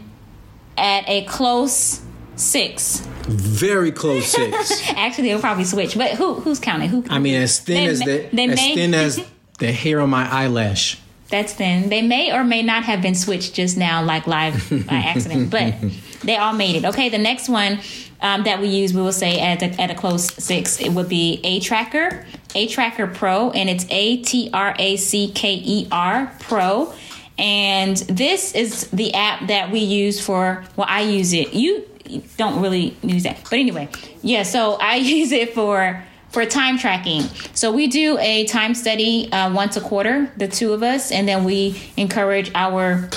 at 0.78 1.04
a 1.08 1.24
close 1.26 2.02
six. 2.40 3.00
Very 3.28 3.92
close 3.92 4.28
six. 4.28 4.82
Actually, 4.96 5.30
they'll 5.30 5.40
probably 5.40 5.66
switch. 5.66 5.98
But 5.98 6.12
who 6.12 6.36
who's 6.36 6.60
counting? 6.60 6.90
Who? 6.90 7.04
I 7.10 7.20
mean, 7.20 7.36
as 7.36 7.60
thin 7.60 7.76
They 7.76 7.86
as 7.88 8.00
may- 8.00 8.06
the 8.32 8.44
as 8.44 8.56
may- 8.56 8.76
thin 8.76 8.94
as 8.94 9.26
the 9.60 9.72
hair 9.72 10.00
on 10.02 10.10
my 10.10 10.28
eyelash. 10.32 10.98
That's 11.30 11.54
thin. 11.54 11.90
They 11.90 12.02
may 12.02 12.32
or 12.34 12.44
may 12.44 12.64
not 12.64 12.84
have 12.86 13.04
been 13.04 13.14
switched 13.14 13.54
just 13.54 13.78
now, 13.78 14.04
like 14.04 14.26
live 14.26 14.68
by 14.88 14.96
accident, 14.96 15.52
but 15.52 15.76
they 16.24 16.38
all 16.38 16.54
made 16.54 16.76
it. 16.76 16.86
Okay, 16.86 17.10
the 17.10 17.20
next 17.20 17.48
one 17.50 17.80
um, 18.20 18.46
that 18.46 18.60
we 18.60 18.68
use, 18.70 18.96
we 18.96 19.02
will 19.04 19.12
say 19.12 19.40
at 19.40 19.62
a, 19.62 19.80
at 19.80 19.92
a 19.92 19.96
close 19.96 20.26
six, 20.44 20.82
it 20.82 20.90
would 20.90 21.08
be 21.08 21.40
aTracker, 21.44 22.26
A 22.56 22.68
Tracker 22.68 23.06
Pro, 23.06 23.52
and 23.52 23.70
it's 23.70 23.86
A 23.92 24.18
T 24.24 24.50
R 24.52 24.76
A 24.80 24.96
C 24.98 25.32
K 25.32 25.54
E 25.64 25.88
R 25.92 26.36
Pro. 26.40 26.92
And 27.38 27.96
this 27.98 28.54
is 28.56 28.88
the 28.90 29.14
app 29.14 29.48
that 29.50 29.72
we 29.72 29.80
use 29.80 30.20
for, 30.20 30.66
well, 30.76 30.88
I 30.90 31.02
use 31.02 31.32
it. 31.34 31.54
You 31.54 31.88
don't 32.38 32.62
really 32.62 32.98
use 33.02 33.24
that. 33.24 33.42
But 33.44 33.60
anyway, 33.60 33.90
yeah, 34.22 34.44
so 34.44 34.74
I 34.74 34.96
use 35.18 35.32
it 35.32 35.54
for 35.54 36.04
for 36.30 36.46
time 36.46 36.78
tracking. 36.78 37.22
So 37.54 37.72
we 37.72 37.88
do 37.88 38.18
a 38.20 38.46
time 38.46 38.76
study 38.76 39.32
uh, 39.32 39.52
once 39.52 39.78
a 39.78 39.82
quarter, 39.82 40.32
the 40.38 40.48
two 40.48 40.74
of 40.74 40.84
us, 40.84 41.12
and 41.12 41.28
then 41.28 41.44
we 41.44 41.82
encourage 41.98 42.52
our 42.54 43.10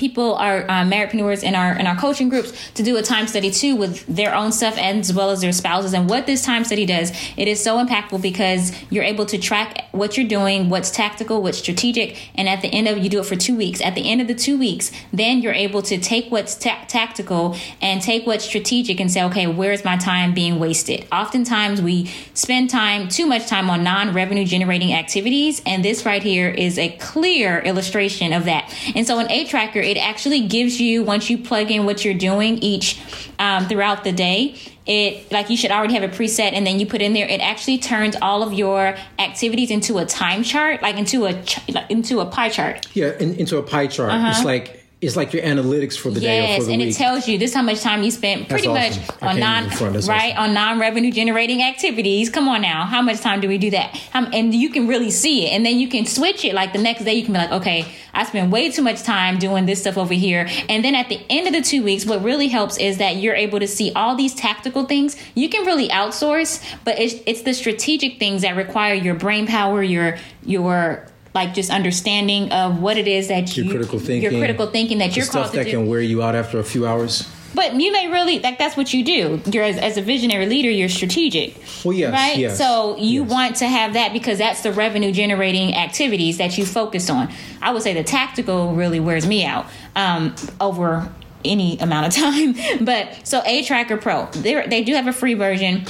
people 0.00 0.34
our 0.36 0.68
uh, 0.68 0.84
in 0.86 1.54
our 1.54 1.72
in 1.76 1.86
our 1.86 1.96
coaching 1.96 2.30
groups 2.30 2.72
to 2.72 2.82
do 2.82 2.96
a 2.96 3.02
time 3.02 3.26
study 3.26 3.50
too 3.50 3.76
with 3.76 4.06
their 4.06 4.34
own 4.34 4.50
stuff 4.50 4.78
as 4.78 5.12
well 5.12 5.30
as 5.30 5.42
their 5.42 5.52
spouses. 5.52 5.92
And 5.92 6.08
what 6.08 6.26
this 6.26 6.42
time 6.42 6.64
study 6.64 6.86
does 6.86 7.12
it 7.36 7.46
is 7.46 7.62
so 7.62 7.84
impactful 7.84 8.22
because 8.22 8.72
you're 8.90 9.04
able 9.04 9.26
to 9.26 9.36
track 9.38 9.84
what 9.92 10.16
you're 10.16 10.26
doing 10.26 10.70
what's 10.70 10.90
tactical 10.90 11.42
what's 11.42 11.58
strategic 11.58 12.16
and 12.34 12.48
at 12.48 12.62
the 12.62 12.68
end 12.68 12.88
of 12.88 12.96
you 12.98 13.10
do 13.10 13.20
it 13.20 13.26
for 13.26 13.36
two 13.36 13.54
weeks. 13.54 13.80
At 13.82 13.94
the 13.94 14.10
end 14.10 14.22
of 14.22 14.26
the 14.26 14.34
two 14.34 14.58
weeks 14.58 14.90
then 15.12 15.42
you're 15.42 15.52
able 15.52 15.82
to 15.82 15.98
take 15.98 16.30
what's 16.30 16.54
ta- 16.54 16.84
tactical 16.88 17.56
and 17.82 18.00
take 18.00 18.26
what's 18.26 18.44
strategic 18.44 19.00
and 19.00 19.10
say 19.10 19.22
okay 19.24 19.46
where's 19.46 19.84
my 19.84 19.98
time 19.98 20.32
being 20.32 20.58
wasted? 20.58 21.06
Oftentimes 21.12 21.82
we 21.82 22.06
spend 22.32 22.70
time 22.70 23.08
too 23.08 23.26
much 23.26 23.46
time 23.46 23.68
on 23.68 23.84
non-revenue 23.84 24.46
generating 24.46 24.94
activities 24.94 25.60
and 25.66 25.84
this 25.84 26.06
right 26.06 26.22
here 26.22 26.48
is 26.48 26.78
a 26.78 26.88
clear 26.96 27.58
illustration 27.60 28.32
of 28.32 28.46
that. 28.46 28.72
And 28.94 29.06
so 29.06 29.18
an 29.18 29.28
aTracker 29.28 29.89
it 29.90 29.96
actually 29.98 30.46
gives 30.46 30.80
you 30.80 31.02
once 31.02 31.28
you 31.28 31.36
plug 31.36 31.70
in 31.70 31.84
what 31.84 32.04
you're 32.04 32.14
doing 32.14 32.58
each 32.58 33.00
um, 33.38 33.66
throughout 33.66 34.04
the 34.04 34.12
day 34.12 34.54
it 34.86 35.30
like 35.30 35.50
you 35.50 35.56
should 35.56 35.70
already 35.70 35.94
have 35.94 36.02
a 36.02 36.08
preset 36.08 36.52
and 36.52 36.66
then 36.66 36.78
you 36.80 36.86
put 36.86 37.02
in 37.02 37.12
there 37.12 37.26
it 37.28 37.40
actually 37.40 37.78
turns 37.78 38.16
all 38.22 38.42
of 38.42 38.52
your 38.52 38.96
activities 39.18 39.70
into 39.70 39.98
a 39.98 40.06
time 40.06 40.42
chart 40.42 40.80
like 40.82 40.96
into 40.96 41.26
a 41.26 41.42
ch- 41.42 41.60
like 41.68 41.90
into 41.90 42.20
a 42.20 42.26
pie 42.26 42.48
chart 42.48 42.86
Yeah, 42.94 43.12
in, 43.18 43.34
into 43.34 43.58
a 43.58 43.62
pie 43.62 43.86
chart. 43.86 44.10
It's 44.14 44.44
like 44.44 44.79
it's 45.00 45.16
like 45.16 45.32
your 45.32 45.42
analytics 45.42 45.96
for 45.96 46.10
the 46.10 46.20
day 46.20 46.40
or. 46.40 46.42
Yes, 46.42 46.58
for 46.58 46.64
the 46.64 46.72
and 46.72 46.82
week. 46.82 46.94
it 46.94 46.98
tells 46.98 47.26
you 47.26 47.38
this 47.38 47.54
how 47.54 47.62
much 47.62 47.80
time 47.80 48.02
you 48.02 48.10
spent 48.10 48.48
pretty 48.48 48.68
awesome. 48.68 49.00
much 49.00 49.22
on 49.22 49.40
non 49.40 49.64
even 49.64 49.76
front. 49.76 49.92
That's 49.94 50.08
right 50.08 50.36
on 50.36 50.52
non 50.52 50.78
revenue 50.78 51.10
generating 51.10 51.62
activities. 51.62 52.28
Come 52.28 52.48
on 52.48 52.60
now, 52.60 52.84
how 52.84 53.00
much 53.00 53.20
time 53.20 53.40
do 53.40 53.48
we 53.48 53.56
do 53.56 53.70
that? 53.70 53.96
How, 54.12 54.26
and 54.26 54.54
you 54.54 54.68
can 54.68 54.86
really 54.86 55.10
see 55.10 55.46
it, 55.46 55.50
and 55.50 55.64
then 55.64 55.78
you 55.78 55.88
can 55.88 56.04
switch 56.04 56.44
it. 56.44 56.54
Like 56.54 56.74
the 56.74 56.82
next 56.82 57.04
day, 57.04 57.14
you 57.14 57.24
can 57.24 57.32
be 57.32 57.38
like, 57.38 57.50
okay, 57.50 57.90
I 58.12 58.24
spent 58.24 58.50
way 58.50 58.70
too 58.70 58.82
much 58.82 59.02
time 59.02 59.38
doing 59.38 59.64
this 59.64 59.80
stuff 59.80 59.96
over 59.96 60.12
here, 60.12 60.46
and 60.68 60.84
then 60.84 60.94
at 60.94 61.08
the 61.08 61.20
end 61.30 61.46
of 61.46 61.54
the 61.54 61.62
two 61.62 61.82
weeks, 61.82 62.04
what 62.04 62.22
really 62.22 62.48
helps 62.48 62.76
is 62.76 62.98
that 62.98 63.16
you're 63.16 63.34
able 63.34 63.58
to 63.58 63.68
see 63.68 63.92
all 63.94 64.14
these 64.16 64.34
tactical 64.34 64.84
things. 64.84 65.16
You 65.34 65.48
can 65.48 65.64
really 65.64 65.88
outsource, 65.88 66.62
but 66.84 66.98
it's 66.98 67.14
it's 67.24 67.42
the 67.42 67.54
strategic 67.54 68.18
things 68.18 68.42
that 68.42 68.54
require 68.54 68.92
your 68.94 69.14
brain 69.14 69.46
power, 69.46 69.82
your 69.82 70.18
your 70.44 71.06
like 71.34 71.54
just 71.54 71.70
understanding 71.70 72.50
of 72.52 72.80
what 72.80 72.96
it 72.96 73.06
is 73.06 73.28
that 73.28 73.56
Your 73.56 73.66
you 73.66 73.70
critical 73.72 74.00
your 74.00 74.30
critical 74.32 74.66
thinking 74.66 74.98
that 74.98 75.16
you're 75.16 75.24
stuff 75.24 75.52
that 75.52 75.64
do. 75.64 75.70
can 75.70 75.86
wear 75.86 76.00
you 76.00 76.22
out 76.22 76.34
after 76.34 76.58
a 76.58 76.64
few 76.64 76.86
hours. 76.86 77.28
But 77.52 77.74
you 77.80 77.92
may 77.92 78.08
really 78.10 78.38
like 78.38 78.58
that's 78.58 78.76
what 78.76 78.94
you 78.94 79.04
do. 79.04 79.40
You're 79.50 79.64
as, 79.64 79.76
as 79.76 79.96
a 79.96 80.02
visionary 80.02 80.46
leader, 80.46 80.70
you're 80.70 80.88
strategic. 80.88 81.56
Well, 81.84 81.94
yes, 81.94 82.12
right. 82.12 82.38
yes, 82.38 82.58
so 82.58 82.96
you 82.96 83.22
yes. 83.22 83.30
want 83.30 83.56
to 83.56 83.66
have 83.66 83.94
that 83.94 84.12
because 84.12 84.38
that's 84.38 84.62
the 84.62 84.72
revenue 84.72 85.10
generating 85.12 85.74
activities 85.74 86.38
that 86.38 86.56
you 86.58 86.64
focus 86.64 87.10
on. 87.10 87.32
I 87.60 87.72
would 87.72 87.82
say 87.82 87.92
the 87.94 88.04
tactical 88.04 88.74
really 88.74 89.00
wears 89.00 89.26
me 89.26 89.44
out 89.44 89.66
um, 89.96 90.34
over 90.60 91.10
any 91.44 91.78
amount 91.78 92.06
of 92.06 92.14
time. 92.22 92.54
But 92.84 93.26
so 93.26 93.40
aTracker 93.40 94.00
Pro, 94.00 94.26
they 94.26 94.66
they 94.66 94.84
do 94.84 94.94
have 94.94 95.08
a 95.08 95.12
free 95.12 95.34
version. 95.34 95.84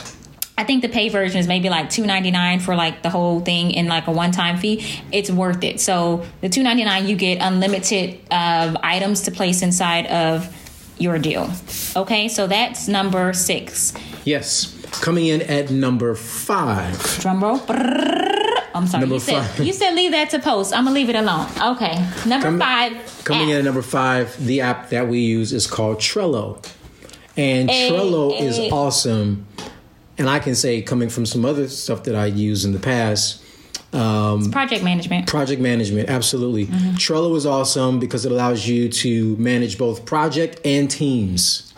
I 0.61 0.65
think 0.65 0.83
the 0.83 0.91
pay 0.91 1.09
version 1.09 1.41
is 1.41 1.49
maybe 1.49 1.71
like 1.71 1.89
two 1.89 2.05
ninety 2.05 2.31
nine 2.31 2.61
for 2.61 2.77
like 2.77 3.03
the 3.03 3.09
whole 3.09 3.41
thing 3.41 3.71
in 3.71 3.87
like 3.87 4.07
a 4.09 4.11
one 4.11 4.31
time 4.31 4.59
fee. 4.59 4.85
It's 5.11 5.31
worth 5.31 5.65
it. 5.65 5.81
So 5.81 6.27
the 6.43 6.51
two 6.51 6.63
ninety 6.63 6.85
nine 6.85 7.07
you 7.09 7.17
get 7.17 7.39
unlimited 7.41 8.21
uh, 8.31 8.77
items 8.83 9.23
to 9.23 9.31
place 9.31 9.63
inside 9.63 10.07
of 10.09 10.55
your 10.99 11.19
deal. 11.19 11.51
Okay, 11.97 12.29
so 12.29 12.47
that's 12.47 12.89
number 12.89 13.33
six. 13.33 13.95
Yes. 14.27 14.77
Coming 15.01 15.29
in 15.29 15.41
at 15.41 15.71
number 15.71 16.15
five. 16.15 17.01
Drum 17.21 17.43
roll. 17.43 17.59
I'm 18.75 18.87
sorry. 18.87 19.01
Number 19.01 19.15
you 19.15 19.21
said 19.21 19.43
five. 19.43 19.67
you 19.67 19.73
said 19.73 19.95
leave 19.95 20.13
that 20.13 20.29
to 20.31 20.41
post. 20.41 20.75
I'm 20.75 20.85
gonna 20.85 20.95
leave 20.95 21.09
it 21.09 21.17
alone. 21.17 21.47
Okay, 21.75 22.07
number 22.27 22.49
Come- 22.49 22.59
five. 22.59 23.23
Coming 23.25 23.49
in 23.49 23.57
at 23.57 23.65
number 23.65 23.81
five, 23.81 24.37
the 24.45 24.61
app 24.61 24.91
that 24.91 25.09
we 25.09 25.21
use 25.21 25.55
is 25.55 25.67
called 25.67 25.97
Trello. 26.01 26.63
And 27.37 27.71
Hey, 27.71 27.91
Trello 27.91 28.39
is 28.39 28.57
hey. 28.59 28.69
awesome. 28.71 29.47
And 30.21 30.29
I 30.29 30.39
can 30.39 30.55
say, 30.55 30.83
coming 30.83 31.09
from 31.09 31.25
some 31.25 31.47
other 31.47 31.67
stuff 31.67 32.05
that 32.05 32.15
I 32.15 32.27
used 32.27 32.67
in 32.67 32.73
the 32.73 32.79
past, 32.79 33.43
um, 33.95 34.53
project 34.53 34.85
management. 34.85 35.27
project 35.27 35.63
management, 35.63 36.11
absolutely. 36.11 36.67
Mm-hmm. 36.67 36.91
Trello 36.91 37.35
is 37.37 37.47
awesome 37.47 37.99
because 37.99 38.27
it 38.27 38.31
allows 38.31 38.69
you 38.69 38.91
to 38.91 39.35
manage 39.39 39.79
both 39.79 40.05
project 40.05 40.61
and 40.63 40.91
teams. 40.91 41.73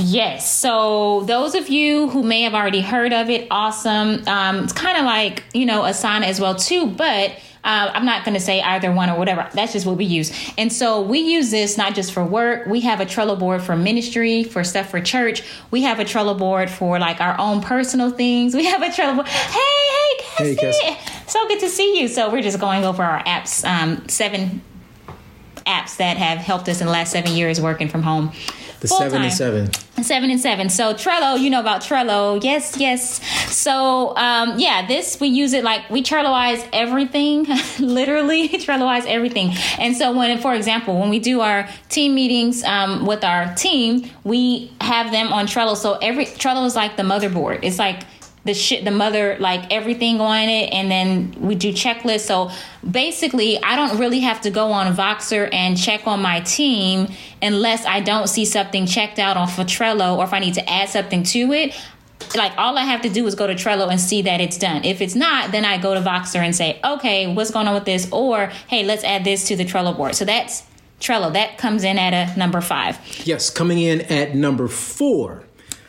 Yes. 0.00 0.52
So 0.52 1.22
those 1.28 1.54
of 1.54 1.68
you 1.68 2.08
who 2.08 2.24
may 2.24 2.42
have 2.42 2.54
already 2.54 2.80
heard 2.80 3.12
of 3.12 3.30
it, 3.30 3.46
awesome. 3.52 4.26
Um, 4.26 4.64
it's 4.64 4.72
kind 4.72 4.98
of 4.98 5.04
like 5.04 5.44
you 5.54 5.64
know 5.64 5.82
Asana 5.82 6.24
as 6.24 6.40
well 6.40 6.56
too, 6.56 6.88
but. 6.88 7.38
Uh, 7.66 7.90
I'm 7.92 8.06
not 8.06 8.24
going 8.24 8.34
to 8.34 8.40
say 8.40 8.62
either 8.62 8.92
one 8.92 9.10
or 9.10 9.18
whatever. 9.18 9.48
That's 9.52 9.72
just 9.72 9.84
what 9.86 9.96
we 9.96 10.04
use. 10.04 10.32
And 10.56 10.72
so 10.72 11.02
we 11.02 11.18
use 11.18 11.50
this 11.50 11.76
not 11.76 11.94
just 11.96 12.12
for 12.12 12.24
work. 12.24 12.66
We 12.66 12.80
have 12.82 13.00
a 13.00 13.04
Trello 13.04 13.36
board 13.38 13.60
for 13.60 13.76
ministry, 13.76 14.44
for 14.44 14.62
stuff 14.62 14.88
for 14.90 15.00
church. 15.00 15.42
We 15.72 15.82
have 15.82 15.98
a 15.98 16.04
Trello 16.04 16.38
board 16.38 16.70
for 16.70 16.98
like 17.00 17.20
our 17.20 17.38
own 17.40 17.60
personal 17.60 18.10
things. 18.10 18.54
We 18.54 18.66
have 18.66 18.82
a 18.82 18.86
Trello 18.86 19.16
board. 19.16 19.28
Hey, 19.28 19.58
hey, 19.58 20.06
Hey, 20.36 20.54
Cassie. 20.54 20.78
Cassie. 20.80 21.12
So 21.26 21.48
good 21.48 21.60
to 21.60 21.68
see 21.68 22.00
you. 22.00 22.08
So 22.08 22.30
we're 22.30 22.42
just 22.42 22.60
going 22.60 22.84
over 22.84 23.02
our 23.02 23.22
apps, 23.24 23.64
um, 23.68 24.08
seven 24.08 24.62
apps 25.66 25.96
that 25.96 26.16
have 26.16 26.38
helped 26.38 26.68
us 26.68 26.80
in 26.80 26.86
the 26.86 26.92
last 26.92 27.10
seven 27.12 27.32
years 27.32 27.60
working 27.60 27.88
from 27.88 28.02
home. 28.02 28.32
The 28.86 28.90
Full 28.90 28.98
seven 28.98 29.12
time. 29.18 29.22
and 29.24 29.32
seven. 29.32 29.72
Seven 30.04 30.30
and 30.30 30.40
seven. 30.40 30.68
So 30.68 30.94
Trello, 30.94 31.40
you 31.40 31.50
know 31.50 31.58
about 31.60 31.80
Trello. 31.82 32.42
Yes, 32.42 32.76
yes. 32.78 33.20
So 33.52 34.16
um, 34.16 34.58
yeah, 34.58 34.86
this 34.86 35.18
we 35.20 35.28
use 35.28 35.52
it 35.52 35.64
like 35.64 35.88
we 35.90 36.02
Trelloize 36.02 36.66
everything, 36.72 37.46
literally 37.80 38.48
Trelloize 38.66 39.06
everything. 39.06 39.54
And 39.78 39.96
so 39.96 40.12
when, 40.16 40.38
for 40.38 40.54
example, 40.54 40.98
when 41.00 41.10
we 41.10 41.18
do 41.18 41.40
our 41.40 41.68
team 41.88 42.14
meetings 42.14 42.62
um, 42.64 43.06
with 43.06 43.24
our 43.24 43.52
team, 43.54 44.08
we 44.24 44.70
have 44.80 45.10
them 45.10 45.32
on 45.32 45.46
Trello. 45.46 45.76
So 45.76 45.94
every 45.94 46.26
Trello 46.26 46.64
is 46.66 46.76
like 46.76 46.96
the 46.96 47.02
motherboard. 47.02 47.60
It's 47.62 47.78
like 47.78 48.02
the 48.46 48.54
shit 48.54 48.84
the 48.84 48.90
mother 48.90 49.36
like 49.40 49.72
everything 49.72 50.20
on 50.20 50.48
it 50.48 50.72
and 50.72 50.90
then 50.90 51.34
we 51.40 51.54
do 51.54 51.72
checklists. 51.72 52.20
So 52.20 52.50
basically 52.90 53.62
i 53.62 53.74
don't 53.74 53.98
really 53.98 54.20
have 54.20 54.40
to 54.40 54.50
go 54.50 54.70
on 54.70 54.94
Voxer 54.94 55.52
and 55.52 55.76
check 55.76 56.06
on 56.06 56.22
my 56.22 56.40
team 56.40 57.08
unless 57.42 57.84
i 57.84 58.00
don't 58.00 58.28
see 58.28 58.44
something 58.44 58.86
checked 58.86 59.18
out 59.18 59.36
on 59.36 59.48
Trello 59.48 60.16
or 60.16 60.24
if 60.24 60.32
i 60.32 60.38
need 60.38 60.54
to 60.54 60.70
add 60.70 60.88
something 60.88 61.22
to 61.24 61.52
it. 61.52 61.74
Like 62.36 62.52
all 62.56 62.78
i 62.78 62.82
have 62.82 63.02
to 63.02 63.08
do 63.08 63.26
is 63.26 63.34
go 63.34 63.46
to 63.46 63.54
Trello 63.54 63.90
and 63.90 64.00
see 64.00 64.22
that 64.22 64.40
it's 64.40 64.58
done. 64.58 64.84
If 64.84 65.00
it's 65.00 65.14
not 65.14 65.52
then 65.52 65.64
i 65.64 65.78
go 65.78 65.94
to 65.94 66.00
Voxer 66.00 66.36
and 66.36 66.54
say 66.54 66.80
okay 66.84 67.32
what's 67.32 67.50
going 67.50 67.66
on 67.66 67.74
with 67.74 67.84
this? 67.84 68.08
Or 68.12 68.46
hey 68.68 68.84
let's 68.84 69.04
add 69.04 69.24
this 69.24 69.48
to 69.48 69.56
the 69.56 69.64
Trello 69.64 69.96
board. 69.96 70.14
So 70.14 70.24
that's 70.24 70.62
Trello. 71.00 71.32
That 71.32 71.58
comes 71.58 71.84
in 71.84 71.98
at 71.98 72.14
a 72.14 72.38
number 72.38 72.60
five. 72.60 72.98
Yes, 73.26 73.50
coming 73.50 73.78
in 73.78 74.00
at 74.02 74.34
number 74.34 74.68
four. 74.68 75.45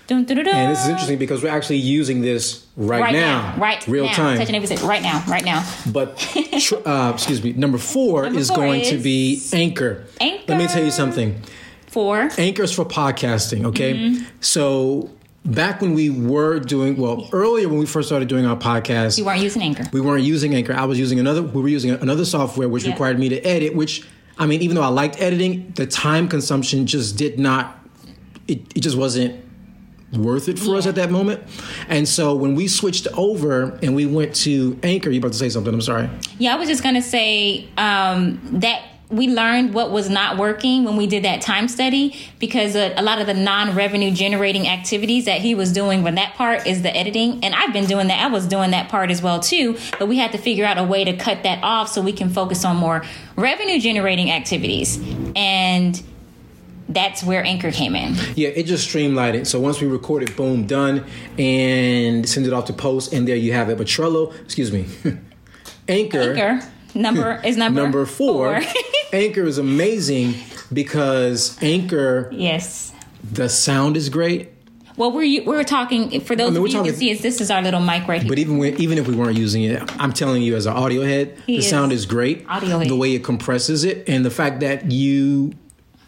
Dun, 0.07 0.23
dun, 0.23 0.37
dun. 0.37 0.47
And 0.47 0.71
this 0.71 0.83
is 0.83 0.87
interesting 0.89 1.17
because 1.19 1.43
we're 1.43 1.49
actually 1.49 1.77
using 1.77 2.21
this 2.21 2.65
right, 2.77 3.01
right 3.01 3.13
now, 3.13 3.51
now, 3.55 3.57
right 3.61 3.85
real 3.87 4.05
now. 4.05 4.13
time. 4.13 4.37
touching 4.37 4.55
everything 4.55 4.79
right 4.87 5.01
now 5.01 5.21
right 5.27 5.43
now 5.43 5.69
But 5.91 6.17
tr- 6.61 6.75
uh, 6.87 7.11
excuse 7.13 7.43
me, 7.43 7.51
number 7.53 7.77
four 7.77 8.23
Number 8.23 8.39
is 8.39 8.47
four 8.47 8.57
going 8.57 8.83
to 8.85 8.97
be 8.97 9.41
Anchor. 9.51 10.05
Anchor. 10.21 10.43
Let 10.47 10.57
me 10.57 10.67
tell 10.67 10.83
you 10.83 10.91
something. 10.91 11.41
four 11.87 12.29
Anchor's 12.37 12.71
for 12.73 12.85
podcasting. 12.85 13.65
Okay, 13.65 13.93
Mm-hmm. 13.95 14.23
so 14.39 15.09
back 15.43 15.81
when 15.81 15.93
we 15.93 16.09
were 16.09 16.59
doing 16.59 16.95
well 16.97 17.27
earlier 17.33 17.67
when 17.69 17.79
we 17.79 17.85
first 17.85 18.07
started 18.07 18.27
doing 18.29 18.45
our 18.45 18.55
podcast, 18.57 19.17
You 19.17 19.25
weren't 19.25 19.41
using 19.41 19.61
Anchor. 19.61 19.83
we 19.91 19.99
weren't 20.01 20.23
using 20.23 20.55
Anchor. 20.55 20.73
I 20.73 20.85
was 20.85 20.97
using 20.99 21.19
another. 21.19 21.41
We 21.41 21.61
were 21.61 21.67
using 21.69 21.91
another 21.91 22.23
software 22.25 22.69
which 22.69 22.83
Yeah. 22.85 22.91
required 22.91 23.19
me 23.19 23.27
to 23.29 23.41
edit. 23.41 23.75
Which 23.75 24.03
I 24.39 24.45
mean, 24.45 24.61
even 24.61 24.75
though 24.75 24.83
I 24.83 24.87
liked 24.89 25.19
editing, 25.21 25.73
the 25.75 25.85
time 25.85 26.27
consumption 26.29 26.85
just 26.85 27.17
did 27.17 27.39
not. 27.39 27.77
It, 28.47 28.61
it 28.75 28.79
just 28.79 28.95
wasn't 28.97 29.43
worth 30.13 30.47
it 30.47 30.57
for 30.57 30.75
us 30.75 30.85
at 30.85 30.95
that 30.95 31.11
moment. 31.11 31.43
And 31.89 32.07
so 32.07 32.35
when 32.35 32.55
we 32.55 32.67
switched 32.67 33.07
over 33.13 33.77
and 33.81 33.95
we 33.95 34.05
went 34.05 34.35
to 34.37 34.79
Anchor, 34.83 35.09
you 35.09 35.19
about 35.19 35.33
to 35.33 35.37
say 35.37 35.49
something? 35.49 35.73
I'm 35.73 35.81
sorry. 35.81 36.09
Yeah, 36.37 36.53
I 36.53 36.57
was 36.57 36.67
just 36.67 36.83
gonna 36.83 37.01
say 37.01 37.67
um, 37.77 38.39
that 38.59 38.83
we 39.09 39.29
learned 39.29 39.73
what 39.73 39.91
was 39.91 40.09
not 40.09 40.37
working 40.37 40.83
when 40.83 40.97
we 40.97 41.07
did 41.07 41.23
that 41.23 41.41
time 41.41 41.67
study 41.67 42.15
because 42.39 42.75
a, 42.75 42.93
a 42.97 43.01
lot 43.01 43.19
of 43.19 43.27
the 43.27 43.33
non-revenue 43.33 44.11
generating 44.11 44.67
activities 44.67 45.25
that 45.25 45.39
he 45.39 45.55
was 45.55 45.71
doing 45.71 46.03
when 46.03 46.15
that 46.15 46.33
part 46.35 46.67
is 46.67 46.81
the 46.81 46.93
editing 46.95 47.43
and 47.43 47.55
i've 47.55 47.71
been 47.71 47.85
doing 47.85 48.07
that 48.07 48.21
i 48.21 48.27
was 48.27 48.45
doing 48.45 48.71
that 48.71 48.89
part 48.89 49.09
as 49.09 49.21
well 49.21 49.39
too 49.39 49.77
but 49.97 50.07
we 50.07 50.17
had 50.17 50.31
to 50.33 50.37
figure 50.37 50.65
out 50.65 50.77
a 50.77 50.83
way 50.83 51.05
to 51.05 51.15
cut 51.15 51.43
that 51.43 51.63
off 51.63 51.87
so 51.87 52.01
we 52.01 52.11
can 52.11 52.29
focus 52.29 52.65
on 52.65 52.75
more 52.75 53.03
revenue 53.37 53.79
generating 53.79 54.29
activities 54.29 55.01
and 55.37 56.03
that's 56.89 57.23
where 57.23 57.43
anchor 57.43 57.71
came 57.71 57.95
in 57.95 58.15
Yeah, 58.35 58.49
it 58.49 58.63
just 58.63 58.83
streamlined 58.87 59.35
it. 59.35 59.45
So 59.47 59.59
once 59.59 59.81
we 59.81 59.87
record 59.87 60.23
it, 60.23 60.35
boom, 60.37 60.65
done, 60.67 61.03
and 61.37 62.27
send 62.27 62.47
it 62.47 62.53
off 62.53 62.65
to 62.65 62.73
post, 62.73 63.13
and 63.13 63.27
there 63.27 63.35
you 63.35 63.53
have 63.53 63.69
it. 63.69 63.77
But 63.77 63.87
Trello, 63.87 64.33
excuse 64.43 64.71
me, 64.71 64.85
Anchor, 65.87 66.33
anchor 66.33 66.67
number 66.95 67.41
is 67.45 67.57
number 67.57 67.81
number 67.81 68.05
four, 68.05 68.61
Anchor 69.13 69.43
is 69.45 69.57
amazing 69.57 70.33
because 70.73 71.57
Anchor, 71.61 72.29
yes 72.33 72.93
the 73.31 73.49
sound 73.49 73.97
is 73.97 74.07
great. 74.09 74.49
well 74.95 75.11
we're 75.11 75.43
we're 75.43 75.63
talking 75.63 76.21
for 76.21 76.35
those 76.35 76.49
I 76.49 76.51
mean, 76.51 76.57
of 76.57 76.61
you 76.63 76.67
who 76.67 76.77
talking- 76.79 76.91
can 76.91 76.99
see 76.99 77.09
is 77.09 77.21
this 77.21 77.41
is 77.41 77.49
our 77.51 77.61
little 77.61 77.79
mic 77.81 78.07
right 78.07 78.21
here 78.21 78.29
But 78.29 78.39
even 78.39 78.57
when, 78.57 78.79
even 78.79 78.97
if 78.97 79.07
we 79.07 79.15
weren't 79.15 79.37
using 79.37 79.63
it, 79.63 79.81
I'm 80.01 80.13
telling 80.13 80.41
you, 80.43 80.55
as 80.55 80.65
an 80.65 80.73
audio 80.73 81.03
head, 81.03 81.37
He 81.45 81.53
the 81.57 81.59
is. 81.59 81.69
sound 81.69 81.91
is 81.91 82.05
great. 82.05 82.45
Audio 82.47 82.79
head. 82.79 82.89
the 82.89 82.95
way 82.95 83.13
it 83.15 83.23
compresses 83.23 83.83
it, 83.83 84.07
and 84.07 84.23
the 84.25 84.31
fact 84.31 84.59
that 84.61 84.91
you 84.91 85.53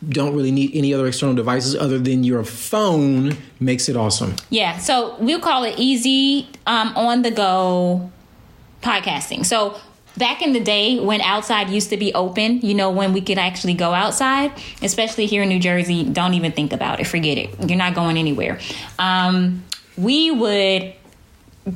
don't 0.08 0.34
really 0.34 0.52
need 0.52 0.72
any 0.74 0.94
other 0.94 1.08
external 1.08 1.36
devices 1.36 1.76
other 1.76 2.00
than 2.00 2.24
your 2.24 2.44
phone 2.44 3.36
makes 3.60 3.90
it 3.90 3.98
awesome. 3.98 4.36
Yeah, 4.50 4.78
so 4.78 5.18
we'll 5.20 5.42
call 5.42 5.64
it 5.66 5.78
easy 5.78 6.48
um, 6.66 6.94
on 6.96 7.22
the 7.22 7.32
go 7.32 8.10
podcasting. 8.82 9.46
So 9.46 9.78
back 10.18 10.42
in 10.42 10.54
the 10.54 10.60
day 10.62 11.00
when 11.00 11.20
outside 11.22 11.70
used 11.70 11.90
to 11.90 11.98
be 11.98 12.14
open, 12.14 12.62
you 12.62 12.74
know, 12.74 12.90
when 12.90 13.12
we 13.12 13.20
could 13.22 13.38
actually 13.38 13.74
go 13.74 13.94
outside, 13.94 14.54
especially 14.82 15.26
here 15.26 15.44
in 15.44 15.50
New 15.50 15.60
Jersey, 15.60 16.04
don't 16.06 16.34
even 16.34 16.54
think 16.54 16.72
about 16.72 17.00
it. 17.02 17.06
Forget 17.06 17.38
it. 17.38 17.70
You're 17.70 17.78
not 17.78 17.94
going 17.94 18.18
anywhere. 18.18 18.60
Um, 18.98 19.64
we 19.98 20.32
would 20.32 20.94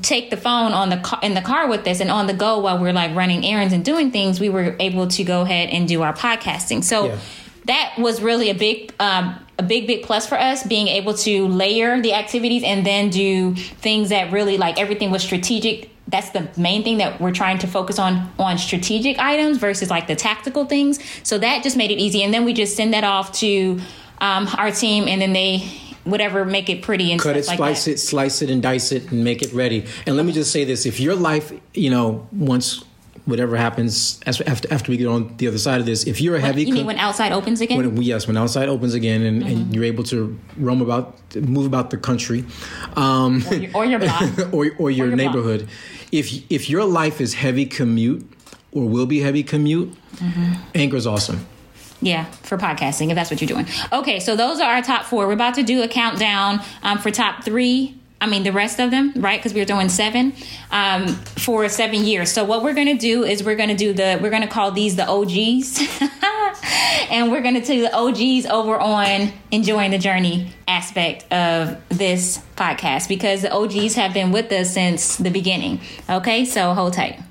take 0.01 0.29
the 0.29 0.37
phone 0.37 0.71
on 0.71 0.89
the 0.89 0.97
car, 0.97 1.19
in 1.21 1.33
the 1.33 1.41
car 1.41 1.67
with 1.67 1.85
us 1.87 1.99
and 1.99 2.09
on 2.09 2.25
the 2.27 2.33
go 2.33 2.59
while 2.59 2.79
we're 2.79 2.93
like 2.93 3.13
running 3.15 3.45
errands 3.45 3.73
and 3.73 3.83
doing 3.83 4.11
things 4.11 4.39
we 4.39 4.49
were 4.49 4.75
able 4.79 5.07
to 5.07 5.23
go 5.23 5.41
ahead 5.41 5.69
and 5.69 5.87
do 5.87 6.01
our 6.01 6.13
podcasting 6.13 6.83
so 6.83 7.07
Yeah. 7.07 7.17
That 7.65 7.95
was 7.97 8.21
really 8.21 8.49
a 8.49 8.55
big 8.55 8.93
um, 8.99 9.39
a 9.59 9.63
big 9.63 9.87
big 9.87 10.03
plus 10.03 10.27
for 10.27 10.39
us 10.39 10.65
being 10.65 10.87
able 10.87 11.13
to 11.13 11.47
layer 11.47 12.01
the 12.01 12.13
activities 12.13 12.63
and 12.63 12.85
then 12.85 13.09
do 13.09 13.55
things 13.55 14.09
that 14.09 14.31
really 14.31 14.57
like 14.57 14.79
everything 14.79 15.11
was 15.11 15.23
strategic 15.23 15.89
that's 16.07 16.31
the 16.31 16.49
main 16.57 16.83
thing 16.83 16.97
that 16.97 17.21
we're 17.21 17.31
trying 17.31 17.57
to 17.57 17.67
focus 17.67 17.99
on 17.99 18.31
on 18.39 18.57
strategic 18.57 19.17
items 19.19 19.57
versus 19.57 19.89
like 19.89 20.07
the 20.07 20.15
tactical 20.15 20.65
things 20.65 20.99
so 21.23 21.37
that 21.37 21.63
just 21.63 21.77
made 21.77 21.91
it 21.91 21.99
easy 21.99 22.23
and 22.23 22.33
then 22.33 22.45
we 22.45 22.53
just 22.53 22.75
send 22.75 22.93
that 22.93 23.03
off 23.03 23.31
to 23.31 23.79
um, 24.19 24.47
our 24.57 24.71
team 24.71 25.07
and 25.07 25.21
then 25.21 25.33
they 25.33 25.59
whatever 26.03 26.45
make 26.45 26.69
it 26.69 26.81
pretty 26.81 27.11
and 27.11 27.21
cut 27.21 27.37
it, 27.37 27.47
like 27.47 27.57
slice 27.57 27.85
that. 27.85 27.91
it, 27.91 27.97
slice 27.97 28.41
it, 28.41 28.49
and 28.49 28.61
dice 28.61 28.91
it, 28.91 29.11
and 29.11 29.23
make 29.23 29.41
it 29.41 29.53
ready. 29.53 29.85
And 30.05 30.15
let 30.15 30.25
me 30.25 30.31
just 30.31 30.51
say 30.51 30.63
this: 30.63 30.85
if 30.85 30.99
your 30.99 31.15
life, 31.15 31.51
you 31.73 31.89
know, 31.89 32.27
once 32.31 32.83
whatever 33.25 33.55
happens 33.55 34.19
as- 34.25 34.41
after 34.41 34.71
after 34.73 34.91
we 34.91 34.97
get 34.97 35.07
on 35.07 35.33
the 35.37 35.47
other 35.47 35.57
side 35.57 35.79
of 35.79 35.85
this, 35.85 36.03
if 36.05 36.19
you're 36.21 36.35
a 36.35 36.41
heavy, 36.41 36.63
you 36.65 36.73
mean 36.73 36.85
when 36.85 36.97
outside 36.97 37.31
opens 37.31 37.61
again 37.61 37.77
when, 37.77 38.01
yes, 38.01 38.27
when 38.27 38.35
outside 38.37 38.67
opens 38.69 38.93
again, 38.93 39.21
and, 39.23 39.41
Mm-hmm. 39.43 39.51
and 39.51 39.75
you're 39.75 39.85
able 39.85 40.03
to 40.05 40.37
roam 40.57 40.81
about, 40.81 41.15
move 41.35 41.65
about 41.65 41.89
the 41.89 41.97
country, 41.97 42.43
um, 42.95 43.43
or 43.49 43.55
your, 43.55 43.71
or 43.75 43.85
your 43.85 43.99
block 43.99 44.23
or 44.53 44.65
or 44.77 44.91
your 44.91 44.91
your 44.91 45.07
block. 45.07 45.17
neighborhood, 45.17 45.67
if 46.11 46.31
if 46.51 46.69
your 46.69 46.83
life 46.85 47.21
is 47.21 47.33
heavy 47.35 47.65
commute. 47.65 48.23
or 48.71 48.89
will 48.89 49.05
be 49.05 49.19
heavy 49.19 49.43
commute, 49.43 49.89
Mm-hmm. 50.17 50.53
Anchor's 50.75 51.05
awesome. 51.07 51.45
Yeah, 52.01 52.25
for 52.43 52.57
podcasting, 52.57 53.09
if 53.09 53.15
that's 53.15 53.31
what 53.31 53.39
you're 53.39 53.47
doing. 53.47 53.65
Okay, 53.91 54.19
so 54.19 54.35
those 54.35 54.59
are 54.59 54.69
our 54.75 54.81
top 54.81 55.05
four. 55.05 55.25
We're 55.27 55.33
about 55.33 55.53
to 55.55 55.63
do 55.63 55.81
a 55.83 55.87
countdown 55.87 56.59
um, 56.81 56.97
for 56.97 57.11
top 57.11 57.43
three. 57.45 57.95
I 58.23 58.25
mean, 58.25 58.43
the 58.43 58.53
rest 58.53 58.79
of 58.79 58.89
them, 58.89 59.11
right? 59.17 59.37
Because 59.37 59.53
we 59.53 59.59
are 59.59 59.65
doing 59.65 59.89
seven 59.89 60.31
um, 60.71 61.07
for 61.07 61.67
seven 61.67 62.05
years. 62.05 62.31
So 62.31 62.45
what 62.45 62.63
we're 62.63 62.73
gonna 62.73 62.97
do 62.97 63.25
is 63.25 63.43
we're 63.43 63.57
gonna 63.57 63.75
do 63.75 63.91
the 63.91 64.17
we're 64.21 64.29
gonna 64.29 64.47
call 64.47 64.71
these 64.71 64.95
the 64.95 65.05
OGs, 65.05 65.81
and 67.11 67.29
we're 67.29 67.41
gonna 67.41 67.59
do 67.59 67.81
the 67.81 67.93
OGs 67.93 68.45
over 68.45 68.79
on 68.79 69.33
enjoying 69.51 69.91
the 69.91 69.97
journey 69.97 70.47
aspect 70.69 71.29
of 71.33 71.81
this 71.89 72.39
podcast 72.55 73.09
because 73.09 73.41
the 73.41 73.53
OGs 73.53 73.95
have 73.95 74.13
been 74.13 74.31
with 74.31 74.49
us 74.53 74.73
since 74.73 75.17
the 75.17 75.29
beginning. 75.29 75.81
Okay, 76.09 76.45
so 76.45 76.73
hold 76.73 76.93
tight. 76.93 77.21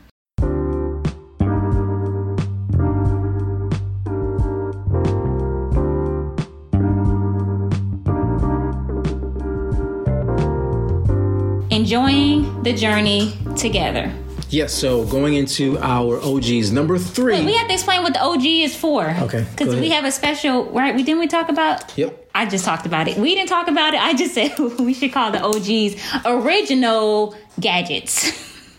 Enjoying 11.96 12.62
the 12.62 12.72
journey 12.72 13.34
together. 13.56 14.10
Yes, 14.48 14.72
so 14.72 15.04
going 15.06 15.34
into 15.34 15.78
our 15.78 16.18
OGs, 16.22 16.72
number 16.72 16.98
three. 16.98 17.34
Wait, 17.34 17.44
we 17.46 17.54
have 17.54 17.68
to 17.68 17.74
explain 17.74 18.02
what 18.02 18.12
the 18.14 18.22
OG 18.22 18.44
is 18.44 18.74
for. 18.76 19.08
Okay, 19.10 19.46
Because 19.50 19.74
we 19.76 19.90
have 19.90 20.04
a 20.04 20.10
special, 20.12 20.64
right? 20.72 20.94
We 20.94 21.02
didn't 21.02 21.20
we 21.20 21.26
talk 21.26 21.48
about? 21.48 21.96
Yep. 21.96 22.28
I 22.34 22.46
just 22.46 22.64
talked 22.64 22.86
about 22.86 23.08
it. 23.08 23.16
We 23.18 23.34
didn't 23.34 23.48
talk 23.50 23.68
about 23.68 23.92
it. 23.94 24.00
I 24.00 24.14
just 24.14 24.34
said 24.38 24.58
we 24.78 24.94
should 24.94 25.12
call 25.12 25.32
the 25.32 25.42
OGs 25.42 26.24
original 26.26 27.34
gadgets. 27.60 28.30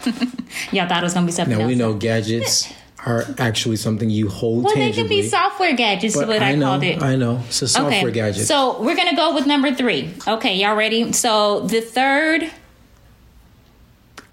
Y'all 0.72 0.88
thought 0.88 1.02
it 1.02 1.04
was 1.04 1.14
gonna 1.14 1.26
be 1.28 1.32
something 1.32 1.56
now 1.58 1.64
else. 1.64 1.70
we 1.70 1.76
know 1.76 1.94
gadgets 1.94 2.72
are 3.06 3.26
actually 3.38 3.76
something 3.76 4.10
you 4.10 4.28
hold 4.30 4.64
Well, 4.64 4.74
they 4.76 4.82
tangibly. 4.92 5.18
can 5.18 5.24
be 5.24 5.28
software 5.30 5.74
gadgets, 5.76 6.16
is 6.16 6.22
but 6.22 6.28
what 6.30 6.42
I, 6.42 6.56
know, 6.56 6.66
called 6.68 6.84
it. 6.84 7.02
I 7.04 7.16
know. 7.16 7.42
It's 7.48 7.62
a 7.62 7.68
software 7.68 8.12
gadget. 8.12 8.46
So 8.48 8.82
we're 8.82 8.96
gonna 8.96 9.16
go 9.16 9.34
with 9.36 9.46
number 9.46 9.74
three. 9.74 10.14
Okay, 10.28 10.56
y'all 10.58 10.76
ready? 10.76 11.12
So 11.14 11.62
the 11.62 11.82
third 11.82 12.50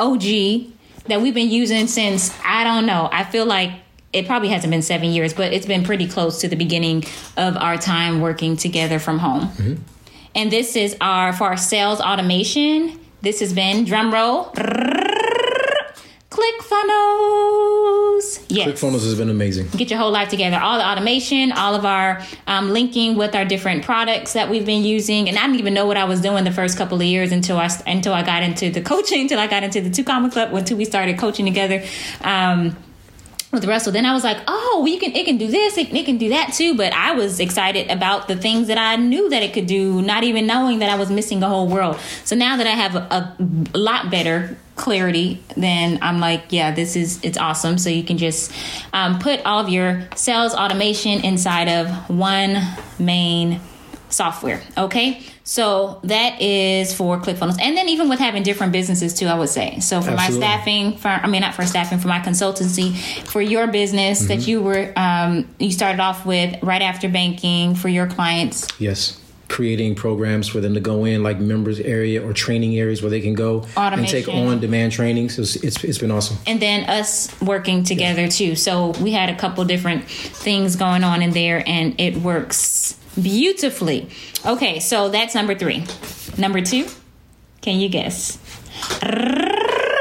OG 0.00 0.73
that 1.07 1.21
we've 1.21 1.35
been 1.35 1.50
using 1.50 1.87
since 1.87 2.37
I 2.45 2.64
don't 2.64 2.87
know. 2.87 3.09
I 3.12 3.25
feel 3.25 3.47
like 3.47 3.73
it 4.12 4.26
probably 4.26 4.49
hasn't 4.49 4.71
been 4.71 4.83
seven 4.83 5.11
years, 5.11 5.33
but 5.33 5.52
it's 5.52 5.66
been 5.66 5.85
pretty 5.85 6.09
close 6.09 6.40
to 6.40 6.49
the 6.49 6.57
beginning 6.57 7.04
of 7.37 7.57
our 7.57 7.76
time 7.76 8.21
working 8.21 8.57
together 8.57 8.99
from 8.99 9.19
home. 9.19 9.42
Mm-hmm. 9.42 9.75
And 10.35 10.50
this 10.50 10.76
is 10.76 10.97
our 11.00 11.33
for 11.33 11.45
our 11.45 11.57
sales 11.57 12.00
automation. 12.00 12.99
This 13.21 13.40
has 13.40 13.52
been 13.52 13.85
drum 13.85 14.12
roll. 14.12 14.52
ClickFunnels. 18.21 18.45
Yes 18.49 18.69
ClickFunnels 18.69 19.05
has 19.05 19.15
been 19.15 19.31
amazing. 19.31 19.69
get 19.69 19.91
your 19.91 19.99
whole 19.99 20.11
life 20.11 20.29
together. 20.29 20.59
All 20.59 20.79
the 20.79 20.87
automation, 20.87 21.53
all 21.53 21.75
of 21.75 21.85
our 21.85 22.23
um, 22.47 22.71
linking 22.71 23.17
with 23.17 23.35
our 23.35 23.45
different 23.45 23.85
products 23.85 24.33
that 24.33 24.49
we've 24.50 24.67
been 24.67 24.85
using, 24.85 25.29
and 25.29 25.39
I 25.39 25.43
didn't 25.43 25.59
even 25.59 25.75
know 25.75 25.87
what 25.87 25.97
I 25.97 26.05
was 26.05 26.21
doing 26.21 26.45
the 26.45 26.53
first 26.53 26.77
couple 26.77 26.99
of 26.99 27.07
years 27.07 27.33
until 27.33 27.59
I 27.59 27.69
until 27.87 28.12
I 28.12 28.23
got 28.23 28.43
into 28.43 28.71
the 28.71 28.81
coaching, 28.81 29.23
until 29.23 29.39
I 29.39 29.47
got 29.47 29.62
into 29.62 29.81
the 29.81 29.91
two 29.91 30.05
comma 30.05 30.31
club, 30.31 30.55
until 30.55 30.77
we 30.77 30.85
started 30.85 31.19
coaching 31.19 31.47
together. 31.47 31.85
Um, 32.23 32.77
with 33.52 33.64
Russell, 33.64 33.92
then 33.92 34.07
I 34.07 34.12
was 34.12 34.23
like, 34.23 34.38
"Oh, 34.47 34.87
you 34.88 34.99
can 34.99 35.14
it 35.14 35.25
can 35.25 35.37
do 35.37 35.49
this, 35.49 35.76
it, 35.76 35.92
it 35.92 36.07
can 36.07 36.19
do 36.19 36.28
that 36.30 36.52
too." 36.52 36.76
But 36.76 36.92
I 36.92 37.12
was 37.12 37.40
excited 37.40 37.90
about 37.90 38.28
the 38.28 38.37
things 38.37 38.69
that 38.69 38.78
I 38.78 38.97
knew 38.97 39.28
that 39.30 39.42
it 39.42 39.52
could 39.52 39.66
do, 39.66 40.02
not 40.02 40.25
even 40.25 40.47
knowing 40.47 40.78
that 40.80 40.90
I 40.90 40.97
was 40.97 41.11
missing 41.11 41.42
a 41.42 41.49
whole 41.49 41.66
world. 41.66 41.99
So 42.25 42.37
now 42.37 42.57
that 42.57 42.66
I 42.66 42.71
have 42.71 42.95
a, 42.95 43.37
a 43.75 43.78
lot 43.78 44.11
better 44.11 44.57
clarity, 44.76 45.42
then 45.57 45.99
I'm 46.00 46.21
like, 46.21 46.45
"Yeah, 46.50 46.71
this 46.71 46.95
is 46.97 47.19
it's 47.23 47.38
awesome." 47.38 47.78
So 47.78 47.90
you 47.90 48.04
can 48.04 48.19
just 48.19 48.52
um, 48.92 49.19
put 49.19 49.45
all 49.45 49.61
of 49.61 49.69
your 49.69 50.09
sales 50.14 50.54
automation 50.54 51.25
inside 51.25 51.69
of 51.69 52.09
one 52.09 52.57
main 52.99 53.61
software. 54.11 54.62
Okay, 54.76 55.23
so 55.50 55.99
that 56.04 56.40
is 56.40 56.95
for 56.95 57.19
ClickFunnels, 57.19 57.61
and 57.61 57.76
then 57.76 57.88
even 57.88 58.09
with 58.09 58.21
having 58.21 58.45
different 58.45 58.73
businesses 58.73 59.12
too, 59.12 59.26
I 59.26 59.35
would 59.35 59.49
say. 59.49 59.80
So 59.80 60.00
for 60.00 60.11
Absolutely. 60.11 60.38
my 60.38 60.47
staffing, 60.47 60.97
for 60.97 61.09
I 61.09 61.26
mean 61.26 61.40
not 61.40 61.57
for 61.57 61.66
staffing, 61.66 61.99
for 61.99 62.06
my 62.06 62.21
consultancy, 62.21 62.97
for 63.26 63.43
your 63.43 63.67
business 63.67 64.28
that 64.28 64.47
you 64.47 64.63
were 64.63 64.93
um, 64.95 65.49
you 65.58 65.73
started 65.73 65.99
off 65.99 66.25
with 66.25 66.63
right 66.63 66.82
after 66.82 67.08
banking 67.08 67.75
for 67.75 67.89
your 67.89 68.06
clients. 68.06 68.69
Yes. 68.78 69.21
Creating 69.49 69.97
programs 69.97 70.47
for 70.47 70.60
them 70.60 70.75
to 70.75 70.80
go 70.80 71.04
in, 71.04 71.25
like 71.25 71.41
members 71.41 71.80
area 71.80 72.25
or 72.25 72.32
training 72.32 72.78
areas 72.78 73.02
where 73.02 73.10
they 73.10 73.21
can 73.21 73.34
go 73.34 73.67
and 73.76 74.06
take 74.06 74.28
on 74.28 74.60
demand 74.60 74.93
trainings. 74.93 75.36
It's, 75.36 75.56
it's, 75.56 75.82
it's 75.82 75.99
been 75.99 76.13
awesome. 76.13 76.36
and 76.47 76.63
then 76.63 76.89
us 76.89 77.28
working 77.41 77.82
together 77.82 78.28
too. 78.28 78.54
So 78.54 78.91
we 79.02 79.10
had 79.10 79.28
a 79.28 79.34
couple 79.34 79.65
different 79.65 80.04
things 80.04 80.76
going 80.76 81.02
on 81.02 81.23
in 81.23 81.32
there, 81.32 81.65
and 81.67 82.00
it 82.00 82.19
works 82.19 83.00
beautifully. 83.23 84.09
Okay, 84.45 84.80
so 84.80 85.09
that's 85.09 85.35
number 85.35 85.54
three. 85.54 85.85
Number 86.39 86.61
two, 86.61 86.87
can 87.61 87.80
you 87.80 87.89
guess? 87.89 88.39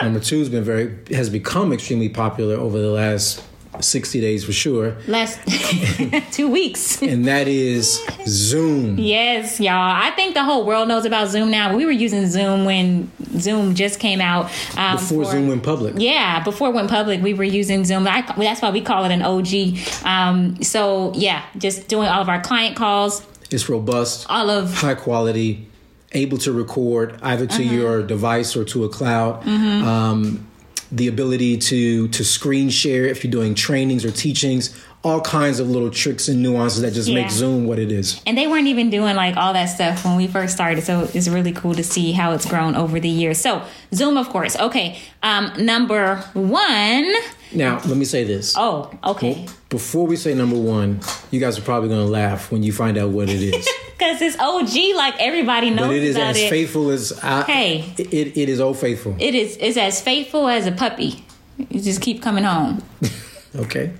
Number 0.01 0.19
two 0.19 0.39
has 0.39 0.49
been 0.49 0.63
very 0.63 0.97
has 1.11 1.29
become 1.29 1.73
extremely 1.73 2.09
popular 2.09 2.55
over 2.55 2.79
the 2.79 2.89
last 2.89 3.43
sixty 3.81 4.19
days 4.21 4.43
for 4.43 4.51
sure, 4.53 4.95
Last 5.07 5.39
two 6.31 6.49
weeks. 6.49 7.01
and 7.01 7.25
that 7.25 7.47
is 7.47 7.99
Zoom. 8.27 8.97
Yes, 8.97 9.59
y'all. 9.59 9.73
I 9.75 10.11
think 10.11 10.33
the 10.33 10.43
whole 10.43 10.65
world 10.65 10.87
knows 10.87 11.05
about 11.05 11.29
Zoom 11.29 11.49
now. 11.51 11.75
We 11.75 11.85
were 11.85 11.91
using 11.91 12.27
Zoom 12.27 12.65
when 12.65 13.11
Zoom 13.37 13.75
just 13.75 13.99
came 13.99 14.21
out. 14.21 14.45
Um, 14.77 14.97
Before 14.97 15.23
for- 15.25 15.31
Zoom 15.31 15.47
went 15.47 15.63
public. 15.63 15.95
Yeah, 15.97 16.43
before 16.43 16.69
it 16.69 16.73
went 16.73 16.89
public, 16.89 17.21
we 17.21 17.33
were 17.33 17.43
using 17.43 17.85
Zoom. 17.85 18.07
I, 18.07 18.21
that's 18.37 18.61
why 18.61 18.69
we 18.71 18.81
call 18.81 19.05
it 19.05 19.11
an 19.11 19.21
OG. 19.21 20.05
Um, 20.05 20.61
so 20.63 21.13
yeah, 21.15 21.43
just 21.57 21.87
doing 21.87 22.07
all 22.07 22.21
of 22.21 22.29
our 22.29 22.41
client 22.41 22.75
calls, 22.75 23.25
It's 23.51 23.69
robust, 23.69 24.25
all 24.29 24.49
of 24.49 24.73
high 24.73 24.95
quality, 24.95 25.67
able 26.11 26.37
to 26.39 26.51
record 26.51 27.17
either 27.21 27.45
to 27.47 27.63
Uh-huh. 27.63 27.73
your 27.75 28.03
device 28.03 28.55
or 28.57 28.63
to 28.65 28.83
a 28.83 28.89
cloud. 28.89 29.43
Mm-hmm. 29.43 29.87
Um, 29.87 30.45
the 30.91 31.07
ability 31.07 31.57
to 31.57 32.07
to 32.09 32.23
screen 32.23 32.69
share 32.69 33.05
if 33.05 33.23
you're 33.23 33.31
doing 33.31 33.55
trainings 33.55 34.03
or 34.05 34.11
teachings. 34.11 34.75
All 35.01 35.21
kinds 35.21 35.61
of 35.61 35.69
little 35.69 35.89
tricks 35.89 36.27
and 36.27 36.43
nuances 36.43 36.81
that 36.81 36.91
just 36.93 37.07
Yeah. 37.07 37.21
make 37.21 37.31
Zoom 37.31 37.67
what 37.67 37.79
it 37.79 37.89
is. 37.91 38.19
and 38.27 38.37
they 38.37 38.47
weren't 38.47 38.67
even 38.67 38.89
doing 38.89 39.15
like 39.15 39.37
all 39.37 39.53
that 39.53 39.67
stuff 39.67 40.03
when 40.03 40.17
we 40.17 40.27
first 40.27 40.53
started. 40.53 40.83
So 40.83 41.07
it's 41.13 41.29
really 41.29 41.53
cool 41.53 41.73
to 41.75 41.83
see 41.83 42.11
how 42.11 42.33
it's 42.33 42.45
grown 42.45 42.75
over 42.75 42.99
the 42.99 43.07
years. 43.07 43.37
So 43.39 43.61
Zoom, 43.93 44.17
of 44.17 44.27
course. 44.29 44.57
Okay, 44.59 44.99
um, 45.23 45.51
number 45.57 46.17
one 46.33 47.13
Now, 47.53 47.79
let 47.85 47.95
me 47.97 48.03
say 48.05 48.25
this. 48.25 48.55
oh 48.57 48.91
okay. 49.05 49.45
Before 49.69 50.05
we 50.05 50.15
say 50.17 50.33
number 50.33 50.57
one, 50.57 50.99
you 51.31 51.39
guys 51.39 51.57
are 51.57 51.61
probably 51.61 51.87
going 51.89 52.05
to 52.05 52.11
laugh 52.11 52.51
when 52.51 52.63
you 52.63 52.73
find 52.73 52.97
out 52.97 53.09
what 53.11 53.29
it 53.29 53.41
is. 53.41 53.67
Because 53.99 54.21
it's 54.21 54.37
OG, 54.39 54.95
like 54.95 55.15
everybody 55.19 55.71
knows 55.71 55.87
but 55.87 55.95
it 55.97 56.03
is 56.03 56.15
as 56.15 56.37
it. 56.37 56.49
faithful 56.49 56.89
as 56.89 57.11
I. 57.21 57.41
Hey. 57.43 57.93
It, 57.97 58.37
it, 58.37 58.47
is 58.47 58.61
old 58.61 58.77
faithful. 58.77 59.13
It 59.19 59.35
is 59.35 59.57
it's 59.59 59.75
as 59.75 59.99
faithful 60.01 60.47
as 60.47 60.65
a 60.67 60.71
puppy. 60.71 61.21
You 61.57 61.81
just 61.81 62.01
keep 62.01 62.21
coming 62.21 62.45
home. 62.45 62.81
Okay, 63.55 63.91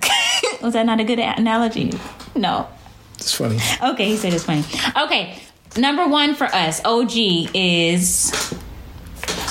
Was 0.62 0.72
that 0.74 0.86
not 0.86 1.00
a 1.00 1.04
good 1.04 1.18
analogy? 1.18 1.92
No. 2.36 2.68
it's 3.14 3.34
funny. 3.34 3.58
Okay, 3.82 4.06
he 4.08 4.16
said 4.16 4.32
it's 4.34 4.44
funny. 4.44 4.64
Okay, 4.96 5.38
number 5.76 6.06
one 6.06 6.34
for 6.34 6.44
us, 6.46 6.80
OG 6.84 7.12
is. 7.54 8.54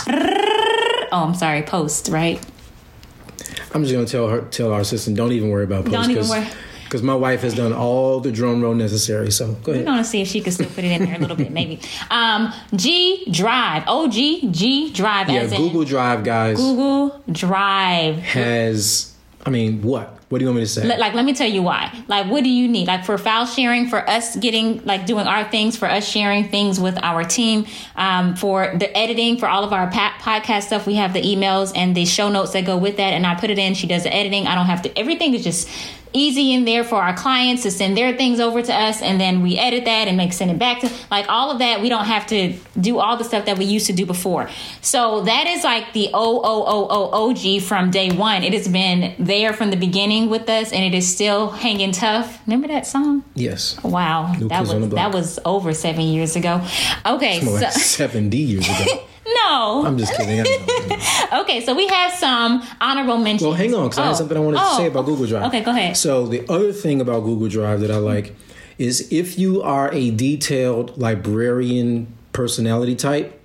Oh, 1.12 1.24
I'm 1.24 1.34
sorry, 1.34 1.64
post, 1.64 2.10
right? 2.10 2.40
I'm 3.74 3.82
just 3.84 3.92
going 3.94 4.06
to 4.06 4.12
tell 4.12 4.28
her, 4.28 4.42
tell 4.42 4.72
our 4.72 4.82
assistant, 4.82 5.18
don't 5.18 5.32
even 5.32 5.50
worry 5.50 5.64
about 5.64 5.86
post. 5.86 5.92
Don't 5.94 6.12
even 6.12 6.28
worry. 6.28 6.46
Because 6.84 7.02
my 7.02 7.16
wife 7.16 7.42
has 7.42 7.56
done 7.56 7.74
all 7.74 8.20
the 8.20 8.32
drum 8.32 8.62
roll 8.62 8.76
necessary. 8.76 9.32
So 9.32 9.54
go 9.54 9.72
ahead. 9.72 9.86
We're 9.86 9.92
gonna 9.92 10.04
see 10.04 10.22
if 10.22 10.28
she 10.28 10.42
can 10.42 10.52
still 10.52 10.68
put 10.68 10.84
it 10.84 10.92
in 10.92 11.06
there 11.06 11.16
a 11.16 11.20
little 11.20 11.36
bit, 11.36 11.52
maybe. 11.52 11.80
Um, 12.12 12.54
G 12.76 13.26
Drive, 13.32 13.88
OG 13.88 14.12
G 14.14 14.92
Drive, 14.94 15.30
Yeah, 15.30 15.42
as 15.42 15.52
in 15.52 15.58
Google 15.62 15.84
Drive, 15.84 16.24
guys, 16.24 16.58
Google 16.58 17.22
Drive. 17.32 18.18
has. 18.20 19.14
I 19.46 19.50
mean, 19.52 19.82
what? 19.82 20.16
What 20.30 20.38
do 20.38 20.44
you 20.44 20.50
want 20.50 20.58
me 20.58 20.64
to 20.66 20.70
say? 20.70 20.98
Like, 20.98 21.16
let 21.16 21.26
me 21.26 21.34
tell 21.34 21.50
you 21.50 21.64
why. 21.64 21.92
Like, 22.08 22.28
what 22.28 22.44
do 22.44 22.52
you 22.52 22.68
need? 22.68 22.86
Like, 22.88 23.04
for 23.04 23.18
file 23.18 23.48
sharing, 23.48 23.90
for 23.90 24.08
us 24.08 24.36
getting, 24.36 24.86
like, 24.86 25.08
doing 25.08 25.26
our 25.26 25.50
things, 25.50 25.76
for 25.76 25.88
us 25.88 26.08
sharing 26.08 26.50
things 26.50 26.80
with 26.80 27.00
our 27.04 27.24
team, 27.24 27.66
um, 27.96 28.36
for 28.36 28.72
the 28.78 28.96
editing, 28.96 29.38
for 29.38 29.48
all 29.48 29.64
of 29.64 29.74
our 29.74 29.90
podcast 29.90 30.64
stuff, 30.64 30.86
we 30.86 30.96
have 30.96 31.14
the 31.14 31.22
emails 31.24 31.72
and 31.76 31.98
the 31.98 32.06
show 32.06 32.30
notes 32.30 32.54
that 32.54 32.64
go 32.64 32.78
with 32.78 32.98
that. 32.98 33.14
And 33.14 33.26
I 33.26 33.34
put 33.34 33.50
it 33.50 33.58
in. 33.58 33.74
She 33.74 33.88
does 33.88 34.04
the 34.04 34.14
editing. 34.14 34.46
I 34.46 34.54
don't 34.54 34.68
have 34.68 34.84
to, 34.84 35.00
everything 35.00 35.34
is 35.34 35.44
just 35.44 35.68
easy 36.14 36.54
in 36.54 36.66
there 36.66 36.84
for 36.84 36.96
our 36.96 37.16
clients 37.16 37.64
to 37.64 37.72
send 37.72 37.96
their 37.98 38.16
things 38.18 38.40
over 38.40 38.62
to 38.62 38.74
us. 38.74 39.02
And 39.02 39.20
then 39.20 39.42
we 39.42 39.58
edit 39.58 39.86
that 39.86 40.08
and 40.08 40.18
make, 40.18 40.34
send 40.34 40.52
it 40.52 40.60
back 40.60 40.82
to, 40.82 40.92
like, 41.12 41.28
all 41.30 41.52
of 41.52 41.60
that. 41.60 41.82
We 41.82 41.90
don't 41.90 42.06
have 42.06 42.26
to 42.28 42.54
do 42.80 43.00
all 43.00 43.18
the 43.18 43.24
stuff 43.24 43.46
that 43.46 43.58
we 43.58 43.66
used 43.66 43.88
to 43.88 43.94
do 43.94 44.06
before. 44.06 44.50
So 44.82 45.22
that 45.22 45.48
is 45.48 45.64
like 45.64 45.94
the 45.94 46.10
O 46.14 46.40
O 46.40 46.64
O 46.66 46.88
O 46.90 47.10
O 47.14 47.34
G 47.34 47.60
from 47.60 47.92
day 47.92 48.12
one. 48.12 48.44
It 48.44 48.54
has 48.54 48.68
been 48.68 49.16
there 49.20 49.54
from 49.54 49.72
the 49.72 49.78
beginning 49.78 50.30
with 50.30 50.50
us, 50.50 50.72
and 50.72 50.84
it 50.84 50.98
is 50.98 51.08
still 51.14 51.50
hanging 51.52 51.92
tough. 51.92 52.40
Remember 52.48 52.68
that 52.68 52.88
song? 52.88 53.24
yes. 53.36 53.82
Wow, 53.84 54.34
New 54.34 54.48
that 54.50 54.62
was 54.68 54.90
that 54.90 55.14
was 55.14 55.40
over 55.46 55.74
seven 55.74 56.02
years 56.02 56.36
ago. 56.36 56.62
Okay, 57.06 57.42
More 57.44 57.60
like 57.60 57.72
70 57.72 58.38
years 58.38 58.68
ago. 58.68 59.06
no. 59.50 59.86
I'm 59.86 59.98
just 59.98 60.14
kidding. 60.16 60.42
I. 60.42 61.16
Okay, 61.42 61.64
so 61.64 61.76
we 61.76 61.88
have 61.88 62.12
some 62.14 62.64
honorable 62.82 63.18
mentions. 63.18 63.44
Well, 63.44 63.54
hang 63.54 63.74
on, 63.76 63.84
because 63.90 64.00
I 64.00 64.06
had 64.06 64.12
Oh. 64.12 64.16
something 64.16 64.38
I 64.38 64.40
wanted 64.40 64.60
Oh. 64.62 64.70
to 64.70 64.76
say 64.78 64.88
about 64.88 65.04
oh. 65.04 65.08
Google 65.08 65.28
Drive. 65.28 65.44
Okay, 65.48 65.62
go 65.62 65.72
ahead. 65.72 65.96
So 65.96 66.26
the 66.26 66.44
other 66.52 66.72
thing 66.74 67.02
about 67.02 67.24
Google 67.24 67.48
Drive 67.50 67.82
that 67.82 67.92
I 67.92 67.98
like 67.98 68.36
is 68.80 69.08
if 69.12 69.38
you 69.38 69.62
are 69.62 69.92
a 69.94 70.10
detailed 70.12 70.98
librarian 70.98 72.08
personality 72.34 72.96
type, 72.96 73.40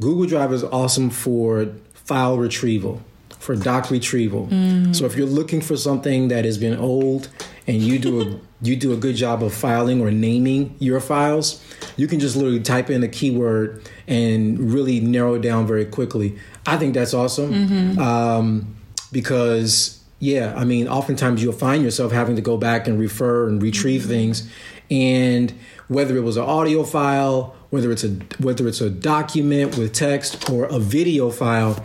Google 0.00 0.26
Drive 0.26 0.52
is 0.52 0.64
awesome 0.64 1.08
for 1.10 1.68
file 1.94 2.36
retrieval, 2.36 3.00
for 3.38 3.56
doc 3.56 3.90
retrieval. 3.90 4.46
Mm. 4.48 4.94
So 4.94 5.06
if 5.06 5.16
you're 5.16 5.26
looking 5.26 5.60
for 5.60 5.76
something 5.76 6.28
that 6.28 6.44
has 6.44 6.58
been 6.58 6.76
old 6.78 7.28
and 7.66 7.78
you 7.82 7.98
do 7.98 8.20
a 8.20 8.40
you 8.60 8.76
do 8.76 8.92
a 8.92 8.96
good 8.96 9.14
job 9.14 9.42
of 9.42 9.54
filing 9.54 10.00
or 10.00 10.10
naming 10.10 10.74
your 10.78 11.00
files, 11.00 11.62
you 11.96 12.06
can 12.08 12.18
just 12.18 12.36
literally 12.36 12.60
type 12.60 12.90
in 12.90 13.02
a 13.02 13.08
keyword 13.08 13.88
and 14.06 14.72
really 14.72 15.00
narrow 15.00 15.34
it 15.34 15.42
down 15.42 15.66
very 15.66 15.84
quickly. 15.84 16.38
I 16.66 16.76
think 16.76 16.94
that's 16.94 17.14
awesome 17.14 17.98
um, 17.98 18.76
because 19.12 19.98
yeah, 20.20 20.54
I 20.56 20.64
mean, 20.64 20.88
oftentimes 20.88 21.42
you'll 21.42 21.52
find 21.52 21.84
yourself 21.84 22.10
having 22.10 22.36
to 22.36 22.42
go 22.42 22.56
back 22.56 22.88
and 22.88 22.98
refer 22.98 23.46
and 23.46 23.62
retrieve 23.62 24.06
things, 24.06 24.50
and 24.90 25.54
whether 25.86 26.16
it 26.16 26.22
was 26.22 26.36
an 26.36 26.42
audio 26.42 26.82
file, 26.82 27.54
whether 27.70 27.92
it's 27.92 28.02
a 28.02 28.08
whether 28.38 28.66
it's 28.66 28.80
a 28.80 28.90
document 28.90 29.78
with 29.78 29.92
text 29.92 30.50
or 30.50 30.64
a 30.64 30.80
video 30.80 31.30
file, 31.30 31.84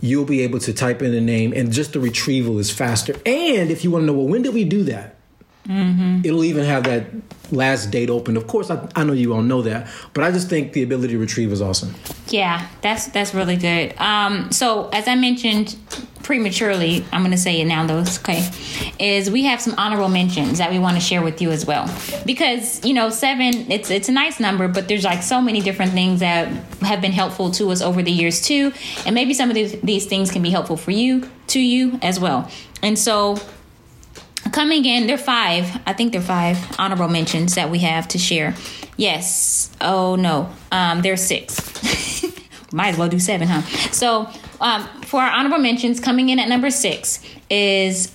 you'll 0.00 0.24
be 0.24 0.40
able 0.40 0.58
to 0.60 0.72
type 0.72 1.02
in 1.02 1.12
a 1.12 1.20
name, 1.20 1.52
and 1.54 1.70
just 1.70 1.92
the 1.92 2.00
retrieval 2.00 2.58
is 2.58 2.70
faster. 2.70 3.12
And 3.26 3.70
if 3.70 3.84
you 3.84 3.90
want 3.90 4.02
to 4.02 4.06
know, 4.06 4.14
well, 4.14 4.28
when 4.28 4.40
did 4.40 4.54
we 4.54 4.64
do 4.64 4.84
that? 4.84 5.17
It'll 5.68 6.44
even 6.44 6.64
have 6.64 6.84
that 6.84 7.06
last 7.52 7.90
date 7.90 8.08
open. 8.08 8.36
Of 8.36 8.46
course, 8.46 8.70
I, 8.70 8.88
I 8.96 9.04
know 9.04 9.12
you 9.12 9.34
all 9.34 9.42
know 9.42 9.62
that, 9.62 9.88
but 10.14 10.24
I 10.24 10.30
just 10.30 10.48
think 10.48 10.72
the 10.72 10.82
ability 10.82 11.12
to 11.12 11.18
retrieve 11.18 11.52
is 11.52 11.60
awesome. 11.60 11.94
Yeah, 12.28 12.66
that's 12.80 13.08
that's 13.08 13.34
really 13.34 13.56
good. 13.56 13.94
Um, 13.98 14.50
so 14.50 14.88
as 14.90 15.06
I 15.08 15.14
mentioned 15.14 15.76
prematurely, 16.22 17.04
I'm 17.12 17.22
going 17.22 17.32
to 17.32 17.38
say 17.38 17.60
it 17.60 17.66
now 17.66 17.86
though. 17.86 18.00
it's 18.00 18.18
Okay, 18.18 18.48
is 18.98 19.30
we 19.30 19.44
have 19.44 19.60
some 19.60 19.74
honorable 19.76 20.08
mentions 20.08 20.58
that 20.58 20.70
we 20.70 20.78
want 20.78 20.96
to 20.96 21.00
share 21.02 21.22
with 21.22 21.42
you 21.42 21.50
as 21.50 21.66
well 21.66 21.88
because 22.24 22.84
you 22.84 22.94
know 22.94 23.10
seven 23.10 23.70
it's 23.70 23.90
it's 23.90 24.08
a 24.08 24.12
nice 24.12 24.40
number, 24.40 24.68
but 24.68 24.88
there's 24.88 25.04
like 25.04 25.22
so 25.22 25.40
many 25.40 25.60
different 25.60 25.92
things 25.92 26.20
that 26.20 26.48
have 26.80 27.00
been 27.02 27.12
helpful 27.12 27.50
to 27.52 27.70
us 27.70 27.82
over 27.82 28.02
the 28.02 28.10
years 28.10 28.40
too, 28.40 28.72
and 29.04 29.14
maybe 29.14 29.34
some 29.34 29.50
of 29.50 29.54
these 29.54 29.78
these 29.82 30.06
things 30.06 30.30
can 30.30 30.42
be 30.42 30.50
helpful 30.50 30.78
for 30.78 30.92
you 30.92 31.28
to 31.48 31.60
you 31.60 31.98
as 32.02 32.18
well. 32.18 32.50
And 32.82 32.98
so 32.98 33.38
coming 34.50 34.84
in 34.84 35.06
they're 35.06 35.18
five 35.18 35.80
i 35.86 35.92
think 35.92 36.12
they're 36.12 36.20
five 36.20 36.58
honorable 36.78 37.08
mentions 37.08 37.54
that 37.54 37.70
we 37.70 37.78
have 37.80 38.08
to 38.08 38.18
share. 38.18 38.54
Yes. 38.96 39.70
Oh 39.80 40.16
no. 40.16 40.50
Um 40.72 41.02
there's 41.02 41.22
six. 41.22 41.60
Might 42.72 42.88
as 42.88 42.98
well 42.98 43.08
do 43.08 43.18
seven 43.18 43.48
huh? 43.48 43.62
So 43.92 44.28
um 44.60 44.86
for 45.02 45.20
our 45.20 45.30
honorable 45.30 45.58
mentions 45.58 46.00
coming 46.00 46.28
in 46.28 46.38
at 46.38 46.48
number 46.48 46.70
six 46.70 47.20
is 47.48 48.12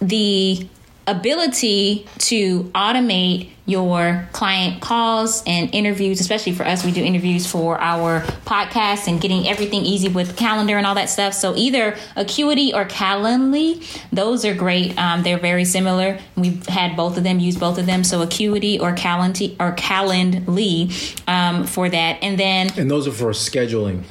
the 0.00 0.68
ability 1.06 2.06
to 2.18 2.64
automate 2.74 3.50
your 3.66 4.28
client 4.32 4.82
calls 4.82 5.42
and 5.46 5.74
interviews 5.74 6.20
especially 6.20 6.52
for 6.52 6.64
us 6.64 6.84
we 6.84 6.92
do 6.92 7.02
interviews 7.02 7.46
for 7.46 7.80
our 7.80 8.20
podcast 8.44 9.08
and 9.08 9.22
getting 9.22 9.48
everything 9.48 9.82
easy 9.86 10.06
with 10.08 10.36
calendar 10.36 10.76
and 10.76 10.86
all 10.86 10.94
that 10.94 11.08
stuff 11.08 11.32
so 11.32 11.54
either 11.56 11.96
acuity 12.14 12.74
or 12.74 12.84
Calendly 12.84 13.82
those 14.12 14.44
are 14.44 14.54
great 14.54 14.98
um, 14.98 15.22
they're 15.22 15.38
very 15.38 15.64
similar 15.64 16.18
we've 16.36 16.66
had 16.66 16.94
both 16.94 17.16
of 17.16 17.24
them 17.24 17.38
use 17.38 17.56
both 17.56 17.78
of 17.78 17.86
them 17.86 18.04
so 18.04 18.20
acuity 18.20 18.78
or 18.78 18.92
Calendly 18.92 19.56
or 19.58 19.72
Calendly 19.76 20.92
um, 21.28 21.64
for 21.64 21.88
that 21.88 22.18
and 22.22 22.38
then 22.38 22.68
And 22.78 22.90
those 22.90 23.06
are 23.08 23.12
for 23.12 23.30
scheduling. 23.30 24.02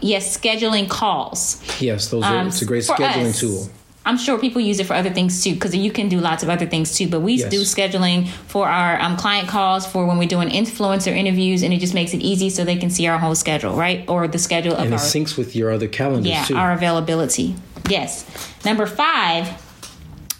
yes 0.00 0.38
scheduling 0.38 0.88
calls 0.88 1.60
Yes, 1.80 2.08
those 2.10 2.22
are. 2.22 2.38
um, 2.38 2.46
It's 2.48 2.62
a 2.62 2.64
great 2.64 2.84
scheduling 2.84 3.30
us, 3.30 3.40
tool. 3.40 3.68
I'm 4.06 4.18
sure 4.18 4.38
people 4.38 4.60
use 4.60 4.80
it 4.80 4.84
for 4.86 4.94
other 4.94 5.10
things 5.10 5.42
too, 5.42 5.54
because 5.54 5.74
you 5.74 5.90
can 5.90 6.08
do 6.08 6.20
lots 6.20 6.42
of 6.42 6.50
other 6.50 6.66
things 6.66 6.94
too. 6.96 7.08
But 7.08 7.20
we 7.20 7.34
Yes. 7.34 7.50
do 7.50 7.60
scheduling 7.62 8.28
for 8.28 8.68
our 8.68 9.00
um, 9.00 9.16
client 9.16 9.48
calls, 9.48 9.86
for 9.86 10.04
when 10.06 10.18
we're 10.18 10.28
doing 10.28 10.50
influencer 10.50 11.08
interviews, 11.16 11.62
and 11.62 11.72
it 11.72 11.78
just 11.78 11.94
makes 11.94 12.12
it 12.12 12.20
easy 12.20 12.50
so 12.50 12.64
they 12.64 12.76
can 12.76 12.90
see 12.90 13.06
our 13.06 13.18
whole 13.18 13.34
schedule, 13.34 13.74
right? 13.76 14.04
Or 14.08 14.28
the 14.28 14.38
schedule 14.38 14.74
of 14.74 14.80
And 14.84 14.88
it 14.88 14.92
our 14.94 14.98
syncs 14.98 15.38
with 15.38 15.56
your 15.56 15.70
other 15.70 15.88
calendars 15.88 16.26
yeah 16.30 16.44
too. 16.44 16.54
our 16.56 16.72
availability. 16.72 17.54
Yes. 17.88 18.24
Number 18.64 18.86
five 18.86 19.48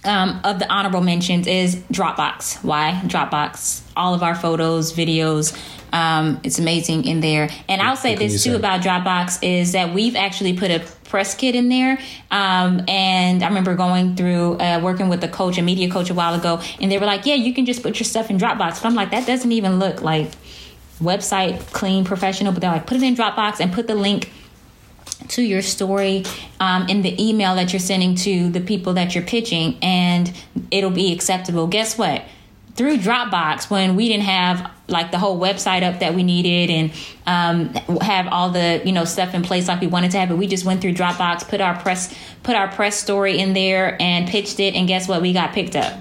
um, 0.04 0.40
of 0.44 0.58
the 0.58 0.70
honorable 0.70 1.00
mentions 1.00 1.46
is 1.46 1.76
Dropbox. 1.90 2.62
Why 2.62 3.00
Dropbox? 3.06 3.80
All 3.96 4.12
of 4.14 4.22
our 4.22 4.34
photos, 4.34 4.92
videos. 4.92 5.56
Um, 5.94 6.40
it's 6.42 6.58
amazing 6.58 7.04
in 7.04 7.20
there. 7.20 7.48
And 7.68 7.80
I'll 7.80 7.94
say 7.94 8.10
what 8.10 8.18
can 8.18 8.26
you 8.26 8.32
this 8.32 8.42
too 8.42 8.50
say? 8.50 8.56
about 8.56 8.82
Dropbox 8.82 9.38
is 9.42 9.72
that 9.72 9.94
we've 9.94 10.16
actually 10.16 10.54
put 10.54 10.72
a 10.72 10.80
press 11.04 11.36
kit 11.36 11.54
in 11.54 11.68
there. 11.68 12.00
Um, 12.32 12.82
and 12.88 13.44
I 13.44 13.46
remember 13.46 13.76
going 13.76 14.16
through 14.16 14.58
uh, 14.58 14.80
working 14.82 15.08
with 15.08 15.22
a 15.22 15.28
coach, 15.28 15.56
a 15.56 15.62
media 15.62 15.88
coach, 15.88 16.10
a 16.10 16.14
while 16.14 16.34
ago, 16.34 16.60
and 16.80 16.90
they 16.90 16.98
were 16.98 17.06
like, 17.06 17.24
"Yeah, 17.24 17.36
you 17.36 17.54
can 17.54 17.64
just 17.64 17.84
put 17.84 18.00
your 18.00 18.04
stuff 18.04 18.28
in 18.28 18.38
Dropbox." 18.38 18.82
But 18.82 18.86
I'm 18.86 18.96
like, 18.96 19.12
that 19.12 19.24
doesn't 19.24 19.52
even 19.52 19.78
look 19.78 20.02
like 20.02 20.32
website 20.98 21.60
clean, 21.72 22.04
professional. 22.04 22.52
But 22.52 22.62
they're 22.62 22.72
like, 22.72 22.88
put 22.88 22.96
it 22.96 23.04
in 23.04 23.14
Dropbox 23.14 23.60
and 23.60 23.72
put 23.72 23.86
the 23.86 23.94
link 23.94 24.32
to 25.28 25.42
your 25.42 25.62
story 25.62 26.24
um, 26.58 26.88
in 26.88 27.02
the 27.02 27.14
email 27.22 27.54
that 27.54 27.72
you're 27.72 27.78
sending 27.78 28.16
to 28.16 28.50
the 28.50 28.60
people 28.60 28.94
that 28.94 29.14
you're 29.14 29.24
pitching, 29.24 29.78
and 29.80 30.32
it'll 30.72 30.90
be 30.90 31.12
acceptable. 31.12 31.68
Guess 31.68 31.96
what? 31.96 32.24
Through 32.74 32.98
Dropbox, 32.98 33.70
when 33.70 33.94
we 33.94 34.08
didn't 34.08 34.24
have 34.24 34.73
like 34.86 35.10
the 35.10 35.18
whole 35.18 35.38
website 35.40 35.82
up 35.82 36.00
that 36.00 36.14
we 36.14 36.22
needed 36.22 36.68
and 36.70 36.92
um, 37.26 37.98
have 38.00 38.26
all 38.28 38.50
the 38.50 38.82
you 38.84 38.92
know 38.92 39.04
stuff 39.06 39.34
in 39.34 39.42
place 39.42 39.66
like 39.66 39.80
we 39.80 39.86
wanted 39.86 40.10
to 40.10 40.18
have 40.18 40.30
it, 40.30 40.34
we 40.36 40.46
just 40.46 40.64
went 40.64 40.80
through 40.82 40.92
Dropbox, 40.94 41.48
put 41.48 41.60
our 41.60 41.78
press 41.80 42.14
put 42.42 42.54
our 42.54 42.68
press 42.68 42.96
story 42.98 43.38
in 43.38 43.54
there, 43.54 43.96
and 44.00 44.28
pitched 44.28 44.60
it. 44.60 44.74
And 44.74 44.86
guess 44.86 45.08
what? 45.08 45.22
We 45.22 45.32
got 45.32 45.52
picked 45.52 45.74
up. 45.76 45.98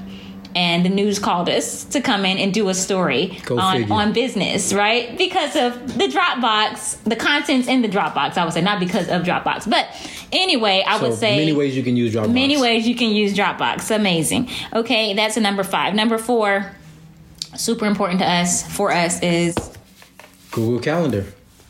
And 0.55 0.85
the 0.85 0.89
news 0.89 1.17
called 1.17 1.49
us 1.49 1.83
to 1.85 1.99
come 2.01 2.25
in 2.25 2.37
and 2.37 2.53
do 2.53 2.69
a 2.69 2.75
story 2.75 3.39
Go 3.45 3.57
on, 3.57 3.77
figure. 3.81 3.93
on 3.95 4.13
business, 4.13 4.71
right? 4.71 5.17
Because 5.17 5.55
of 5.55 5.97
the 5.97 6.05
Dropbox, 6.05 7.03
the 7.05 7.15
contents 7.15 7.67
in 7.67 7.81
the 7.81 7.87
Dropbox, 7.87 8.37
I 8.37 8.43
would 8.43 8.53
say, 8.53 8.61
not 8.61 8.79
because 8.79 9.09
of 9.09 9.23
Dropbox. 9.23 9.67
But 9.67 9.87
anyway, 10.31 10.83
I 10.85 10.99
so 10.99 11.09
would 11.09 11.17
say 11.17 11.37
many 11.39 11.53
ways 11.53 11.75
you 11.75 11.81
can 11.81 11.97
use 11.97 12.13
Dropbox. 12.13 12.33
many 12.33 12.61
ways 12.61 12.87
you 12.87 12.93
can 12.95 13.09
use 13.09 13.33
Dropbox. 13.33 13.95
Amazing. 13.95 14.47
Okay, 14.73 15.15
that's 15.15 15.37
a 15.37 15.41
number 15.41 15.63
five. 15.63 15.95
Number 15.95 16.19
four, 16.19 16.71
super 17.55 17.85
important 17.85 18.19
to 18.19 18.25
us, 18.27 18.63
for 18.75 18.91
us, 18.91 19.21
is 19.21 19.55
Google 20.51 20.79
Calendar. 20.79 21.25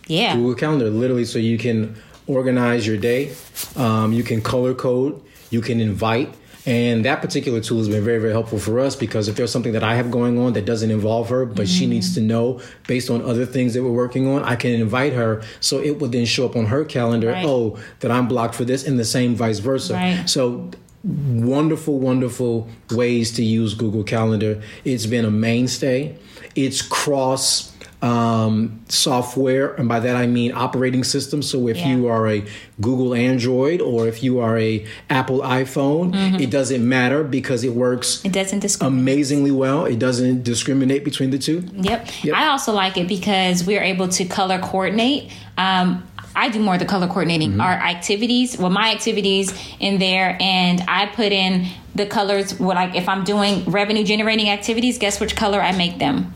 yeah. 0.08 0.36
Google 0.36 0.56
Calendar, 0.56 0.90
literally, 0.90 1.26
so 1.26 1.40
you 1.40 1.58
can 1.58 1.96
organize 2.28 2.86
your 2.88 2.98
day. 2.98 3.34
Um, 3.76 4.14
you 4.14 4.24
can 4.24 4.42
color 4.42 4.74
code. 4.74 5.22
You 5.50 5.62
can 5.62 5.80
invite. 5.80 6.34
And 6.66 7.04
that 7.04 7.22
particular 7.22 7.60
tool 7.60 7.80
has 7.80 7.90
been 7.90 8.06
very, 8.06 8.20
very 8.20 8.32
helpful 8.32 8.58
for 8.58 8.80
us 8.80 8.96
because 8.96 9.28
if 9.28 9.36
there's 9.36 9.52
something 9.52 9.74
that 9.74 9.84
I 9.84 9.96
have 9.96 10.10
going 10.10 10.40
on 10.40 10.54
that 10.54 10.64
doesn't 10.64 10.90
involve 10.92 11.28
her, 11.28 11.46
but 11.46 11.68
she 11.68 11.86
needs 11.86 12.14
to 12.16 12.22
know 12.22 12.62
based 12.88 13.10
on 13.10 13.22
other 13.22 13.46
things 13.46 13.74
that 13.74 13.84
we're 13.84 13.92
working 13.92 14.30
on, 14.30 14.44
I 14.44 14.56
can 14.56 14.72
invite 14.72 15.12
her 15.12 15.44
so 15.60 15.80
it 15.80 16.00
will 16.00 16.08
then 16.08 16.26
show 16.26 16.46
up 16.46 16.56
on 16.56 16.68
her 16.68 16.86
calendar, 16.86 17.28
Right. 17.32 17.46
oh, 17.46 17.78
that 18.00 18.12
I'm 18.12 18.30
blocked 18.30 18.56
for 18.56 18.64
this, 18.64 18.88
and 18.88 18.98
the 18.98 19.04
same 19.04 19.36
vice 19.36 19.60
versa. 19.60 19.96
Right. 19.96 20.24
So 20.30 20.72
wonderful, 21.04 22.00
wonderful 22.00 22.68
ways 22.92 23.32
to 23.34 23.44
use 23.44 23.74
Google 23.74 24.04
Calendar. 24.04 24.62
It's 24.86 25.06
been 25.06 25.26
a 25.26 25.32
mainstay. 25.32 26.16
It's 26.56 26.82
cross 26.82 27.72
um, 28.02 28.82
software, 28.90 29.74
and 29.76 29.88
by 29.88 30.02
that 30.02 30.18
I 30.18 30.28
mean 30.28 30.52
operating 30.54 31.06
system. 31.06 31.42
So 31.42 31.70
if 31.70 31.78
Yeah. 31.78 31.96
you 31.96 32.08
are 32.08 32.28
a 32.28 32.44
Google 32.82 33.14
Android 33.16 33.80
or 33.80 34.10
if 34.10 34.22
you 34.22 34.40
are 34.42 34.60
a 34.60 34.86
Apple 35.10 35.40
iPhone, 35.40 36.38
it 36.42 36.50
doesn't 36.50 36.86
matter 36.88 37.24
because 37.24 37.64
it 37.64 37.74
works 37.74 38.22
It 38.26 38.34
doesn't 38.34 38.60
discriminate. 38.60 39.02
amazingly 39.02 39.52
well. 39.52 39.86
It 39.86 40.00
doesn't 40.00 40.44
discriminate 40.44 41.06
between 41.06 41.30
the 41.30 41.38
two. 41.38 41.64
Yep. 41.78 42.10
Yep. 42.24 42.36
I 42.36 42.48
also 42.48 42.74
like 42.74 42.98
it 42.98 43.08
because 43.08 43.66
we're 43.66 43.82
able 43.84 44.10
to 44.10 44.26
color 44.26 44.60
coordinate. 44.60 45.32
Um, 45.58 46.04
I 46.36 46.50
do 46.50 46.60
more 46.60 46.76
of 46.76 46.80
the 46.80 46.86
color 46.86 47.08
coordinating 47.08 47.52
Mm-hmm. 47.52 47.62
our 47.62 47.74
activities, 47.74 48.58
well, 48.58 48.70
my 48.70 48.92
activities 48.92 49.54
in 49.80 50.00
there, 50.00 50.38
and 50.40 50.82
I 50.88 51.08
put 51.08 51.32
in 51.32 51.68
the 51.96 52.06
colors. 52.06 52.60
What 52.60 52.76
like 52.76 52.96
if 52.96 53.08
I'm 53.08 53.24
doing 53.24 53.66
revenue 53.66 54.04
generating 54.04 54.50
activities, 54.50 54.98
guess 54.98 55.20
which 55.20 55.36
color 55.36 55.62
I 55.62 55.72
make 55.76 56.00
them? 56.00 56.34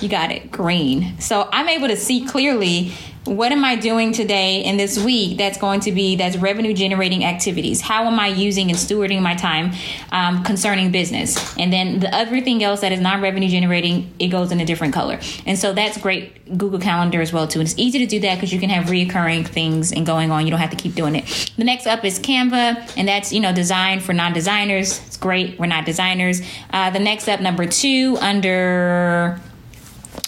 You 0.00 0.08
got 0.08 0.30
it, 0.30 0.50
green. 0.50 1.20
So 1.20 1.48
I'm 1.52 1.68
able 1.68 1.88
to 1.88 1.96
see 1.96 2.24
clearly 2.24 2.92
what 3.28 3.52
am 3.52 3.64
I 3.64 3.76
doing 3.76 4.12
today 4.12 4.64
in 4.64 4.78
this 4.78 4.98
week 4.98 5.36
that's 5.36 5.58
going 5.58 5.80
to 5.80 5.92
be 5.92 6.16
that's 6.16 6.36
revenue 6.36 6.72
generating 6.72 7.24
activities. 7.24 7.80
How 7.80 8.04
am 8.04 8.18
I 8.18 8.28
using 8.28 8.70
and 8.70 8.78
stewarding 8.78 9.20
my 9.20 9.34
time 9.34 9.72
um, 10.10 10.42
concerning 10.44 10.90
business? 10.90 11.56
And 11.58 11.72
then 11.72 12.00
the 12.00 12.14
everything 12.14 12.62
else 12.62 12.80
that 12.80 12.90
is 12.90 13.00
non 13.00 13.20
revenue 13.20 13.48
generating, 13.48 14.12
it 14.18 14.28
goes 14.28 14.50
in 14.50 14.60
a 14.60 14.64
different 14.64 14.94
color. 14.94 15.20
And 15.44 15.58
so 15.58 15.72
that's 15.72 15.98
great 15.98 16.56
Google 16.56 16.80
Calendar 16.80 17.20
as 17.20 17.32
well 17.32 17.46
too. 17.46 17.60
And 17.60 17.68
it's 17.68 17.78
easy 17.78 17.98
to 17.98 18.06
do 18.06 18.20
that 18.20 18.36
because 18.36 18.52
you 18.52 18.60
can 18.60 18.70
have 18.70 18.86
reoccurring 18.86 19.46
things 19.46 19.92
and 19.92 20.06
going 20.06 20.30
on. 20.30 20.46
You 20.46 20.50
don't 20.50 20.60
have 20.60 20.70
to 20.70 20.76
keep 20.76 20.94
doing 20.94 21.14
it. 21.14 21.52
The 21.56 21.64
next 21.64 21.86
up 21.86 22.04
is 22.04 22.18
Canva, 22.18 22.96
and 22.96 23.06
that's 23.06 23.32
you 23.32 23.40
know 23.40 23.52
design 23.52 24.00
for 24.00 24.14
non 24.14 24.32
designers. 24.32 25.06
It's 25.06 25.18
great. 25.18 25.58
We're 25.58 25.66
not 25.66 25.84
designers. 25.84 26.40
Uh, 26.70 26.90
the 26.90 26.98
next 26.98 27.28
up, 27.28 27.40
number 27.40 27.66
two, 27.66 28.16
under 28.20 29.38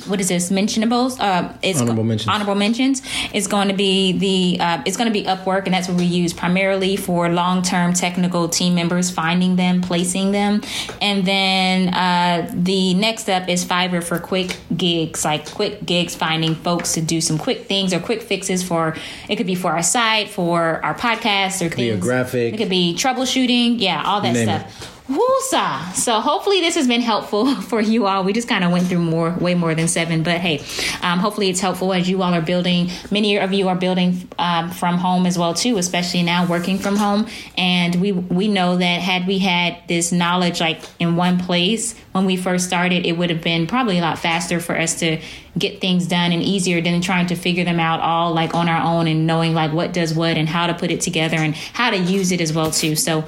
what 0.07 0.21
is 0.21 0.29
this 0.29 0.51
mentionables? 0.51 1.19
Uh 1.21 1.53
it's 1.63 1.81
Honorable 1.81 2.05
mentions. 2.05 2.29
honorable 2.29 2.55
mentions. 2.55 3.03
Is 3.33 3.47
going 3.47 3.69
to 3.69 3.75
be 3.75 4.13
the 4.13 4.61
uh, 4.63 4.83
it's 4.87 4.97
going 4.97 5.13
to 5.13 5.13
be 5.13 5.25
Upwork 5.27 5.65
and 5.67 5.75
that's 5.75 5.89
what 5.89 5.97
we 5.99 6.05
use 6.05 6.33
primarily 6.33 6.97
for 6.97 7.29
long-term 7.29 7.93
technical 7.95 8.49
team 8.49 8.75
members 8.75 9.11
finding 9.11 9.57
them 9.57 9.81
placing 9.83 10.33
them. 10.33 10.63
And 11.01 11.25
then 11.27 11.95
uh, 11.95 12.51
the 12.55 12.95
next 12.95 13.23
step 13.23 13.49
is 13.49 13.65
Fiverr 13.65 14.03
for 14.03 14.19
quick 14.19 14.57
gigs 14.77 15.25
like 15.25 15.51
quick 15.51 15.85
gigs 15.85 16.15
finding 16.15 16.55
folks 16.55 16.93
to 16.95 17.01
do 17.01 17.21
some 17.21 17.39
quick 17.39 17.67
things 17.67 17.93
or 17.93 18.01
quick 18.01 18.23
fixes 18.23 18.63
for 18.63 18.97
it 19.29 19.37
could 19.37 19.47
be 19.47 19.55
for 19.55 19.73
our 19.73 19.83
site 19.83 20.29
for 20.29 20.85
our 20.85 20.95
podcast 20.95 21.61
or 21.65 21.69
could 21.69 21.77
be 21.77 21.91
a 21.91 21.93
things. 21.95 22.05
graphic. 22.05 22.55
it 22.55 22.57
could 22.57 22.69
be 22.69 22.95
troubleshooting 22.95 23.77
yeah 23.79 24.03
all 24.05 24.21
that 24.21 24.33
Name 24.33 24.45
stuff 24.49 25.00
Woosa. 25.11 25.93
So 25.95 26.21
hopefully 26.21 26.61
this 26.61 26.77
has 26.77 26.87
been 26.87 27.01
helpful 27.01 27.55
for 27.63 27.81
you 27.81 28.07
all. 28.07 28.23
We 28.23 28.33
just 28.33 28.49
kind 28.49 28.63
of 28.63 28.71
went 28.71 28.87
through 28.87 29.01
more, 29.01 29.33
way 29.33 29.55
more 29.55 29.75
than 29.75 29.89
seven, 29.89 30.23
but 30.23 30.39
hey, 30.39 30.63
um, 31.03 31.19
hopefully 31.19 31.49
it's 31.49 31.61
helpful 31.61 31.93
as 31.93 32.09
you 32.09 32.23
all 32.23 32.33
are 32.33 32.41
building. 32.41 32.91
Many 33.11 33.37
of 33.39 33.53
you 33.53 33.69
are 33.69 33.75
building 33.75 34.29
um, 34.39 34.71
from 34.71 34.99
home 34.99 35.27
as 35.27 35.37
well 35.37 35.53
too, 35.53 35.79
especially 35.79 36.23
now 36.23 36.47
working 36.47 36.79
from 36.79 36.97
home. 36.97 37.27
And 37.59 37.97
we 37.97 38.13
we 38.13 38.47
know 38.47 38.77
that 38.77 39.01
had 39.01 39.27
we 39.27 39.41
had 39.41 39.83
this 39.89 40.13
knowledge 40.13 40.61
like 40.61 40.81
in 41.01 41.17
one 41.17 41.39
place 41.39 41.97
when 42.13 42.25
we 42.25 42.37
first 42.37 42.67
started, 42.67 43.05
it 43.05 43.13
would 43.13 43.31
have 43.31 43.43
been 43.43 43.67
probably 43.67 43.99
a 43.99 44.03
lot 44.03 44.19
faster 44.19 44.61
for 44.61 44.79
us 44.79 45.01
to 45.01 45.21
get 45.59 45.81
things 45.81 46.07
done 46.07 46.31
and 46.31 46.43
easier 46.43 46.81
than 46.81 47.01
trying 47.01 47.27
to 47.27 47.35
figure 47.35 47.65
them 47.65 47.81
out 47.81 48.01
all 48.01 48.33
like 48.33 48.55
on 48.55 48.69
our 48.69 48.83
own 48.83 49.09
and 49.09 49.27
knowing 49.27 49.55
like 49.55 49.73
what 49.73 49.93
does 49.93 50.15
what 50.15 50.37
and 50.37 50.49
how 50.49 50.69
to 50.69 50.75
put 50.75 50.93
it 50.93 51.01
together 51.01 51.37
and 51.37 51.57
how 51.57 51.91
to 51.91 51.97
use 51.97 52.31
it 52.31 52.41
as 52.41 52.53
well 52.53 52.71
too. 52.71 52.95
So 52.95 53.25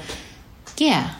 yeah. 0.79 1.12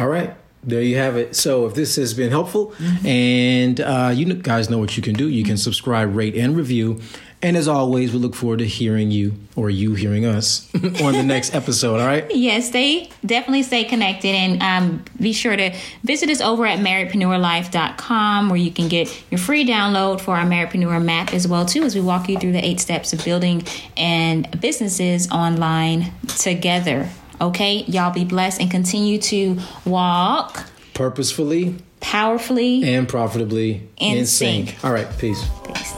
All 0.00 0.08
right. 0.08 0.34
There 0.62 0.82
you 0.82 0.96
have 0.96 1.16
it. 1.16 1.36
So, 1.36 1.66
if 1.66 1.74
this 1.74 1.96
has 1.96 2.12
been 2.12 2.30
helpful, 2.30 2.74
and 3.04 3.80
uh, 3.80 4.12
you 4.14 4.32
guys 4.34 4.68
know 4.68 4.78
what 4.78 4.94
you 4.96 5.02
can 5.02 5.14
do, 5.14 5.26
you 5.28 5.42
can 5.42 5.56
subscribe, 5.56 6.14
rate, 6.14 6.34
and 6.36 6.54
review. 6.54 7.00
And 7.42 7.56
as 7.56 7.68
always, 7.68 8.12
we 8.12 8.18
look 8.18 8.34
forward 8.34 8.58
to 8.58 8.66
hearing 8.66 9.10
you 9.10 9.34
or 9.56 9.70
you 9.70 9.94
hearing 9.94 10.26
us 10.26 10.68
on 10.74 11.14
the 11.14 11.22
next 11.22 11.54
episode. 11.60 11.98
All 11.98 12.06
right. 12.06 12.30
Yes, 12.30 12.68
stay 12.68 13.08
definitely 13.24 13.62
stay 13.62 13.84
connected 13.84 14.34
and 14.34 14.62
um, 14.62 15.04
be 15.18 15.32
sure 15.32 15.56
to 15.56 15.74
visit 16.04 16.28
us 16.28 16.42
over 16.42 16.66
at 16.66 16.80
marriedpreneurlife.com 16.80 18.50
where 18.50 18.58
you 18.58 18.70
can 18.70 18.88
get 18.88 19.22
your 19.30 19.38
free 19.38 19.66
download 19.66 20.20
for 20.20 20.36
our 20.36 20.44
Marriedpreneur 20.44 21.02
map 21.02 21.32
as 21.32 21.48
well 21.48 21.64
too 21.64 21.82
as 21.82 21.94
we 21.94 22.02
walk 22.02 22.28
you 22.28 22.38
through 22.38 22.52
the 22.52 22.62
eight 22.62 22.78
steps 22.78 23.14
of 23.14 23.24
building 23.24 23.62
and 23.96 24.60
businesses 24.60 25.30
online 25.30 26.12
together. 26.38 27.08
Okay, 27.40 27.84
y'all 27.88 28.12
be 28.12 28.24
blessed 28.24 28.60
and 28.60 28.70
continue 28.70 29.18
to 29.18 29.58
walk 29.86 30.66
Purposefully 30.94 31.76
powerfully. 32.00 32.82
and 32.84 33.08
profitably 33.08 33.88
In 33.96 34.18
in 34.18 34.26
sync. 34.26 34.68
sync. 34.70 34.84
All 34.84 34.92
right. 34.92 35.08
Peace. 35.18 35.42
Peace. 35.66 35.94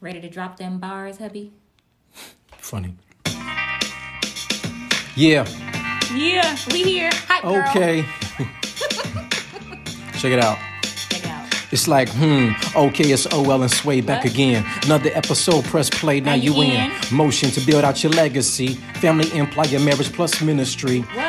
Ready 0.00 0.20
to 0.20 0.28
drop 0.28 0.56
them 0.56 0.78
bars, 0.78 1.18
hubby? 1.18 1.52
Funny. 2.58 2.94
Yeah. 5.14 5.46
Yeah, 6.14 6.56
we 6.72 6.82
here. 6.82 7.10
Hi, 7.28 7.42
girl. 7.42 7.62
Okay. 7.70 8.02
Check 10.18 10.32
it 10.32 10.40
out. 10.40 10.58
Check 11.72 11.88
it 11.88 11.88
out. 11.88 11.88
It's 11.88 11.88
like, 11.88 12.08
hmm, 12.10 12.50
okay, 12.76 13.12
it's 13.12 13.26
OL 13.32 13.62
and 13.62 13.70
Sway 13.70 14.00
back 14.00 14.24
again. 14.24 14.64
Another 14.84 15.10
episode, 15.14 15.64
press 15.64 15.88
play, 15.88 16.20
now, 16.20 16.34
you 16.34 16.60
in. 16.62 16.90
Motion 17.12 17.50
to 17.50 17.60
build 17.66 17.84
out 17.84 18.02
your 18.02 18.12
legacy. 18.12 18.74
Family, 19.00 19.30
employer, 19.36 19.80
marriage 19.80 20.12
plus 20.12 20.40
ministry. 20.42 21.04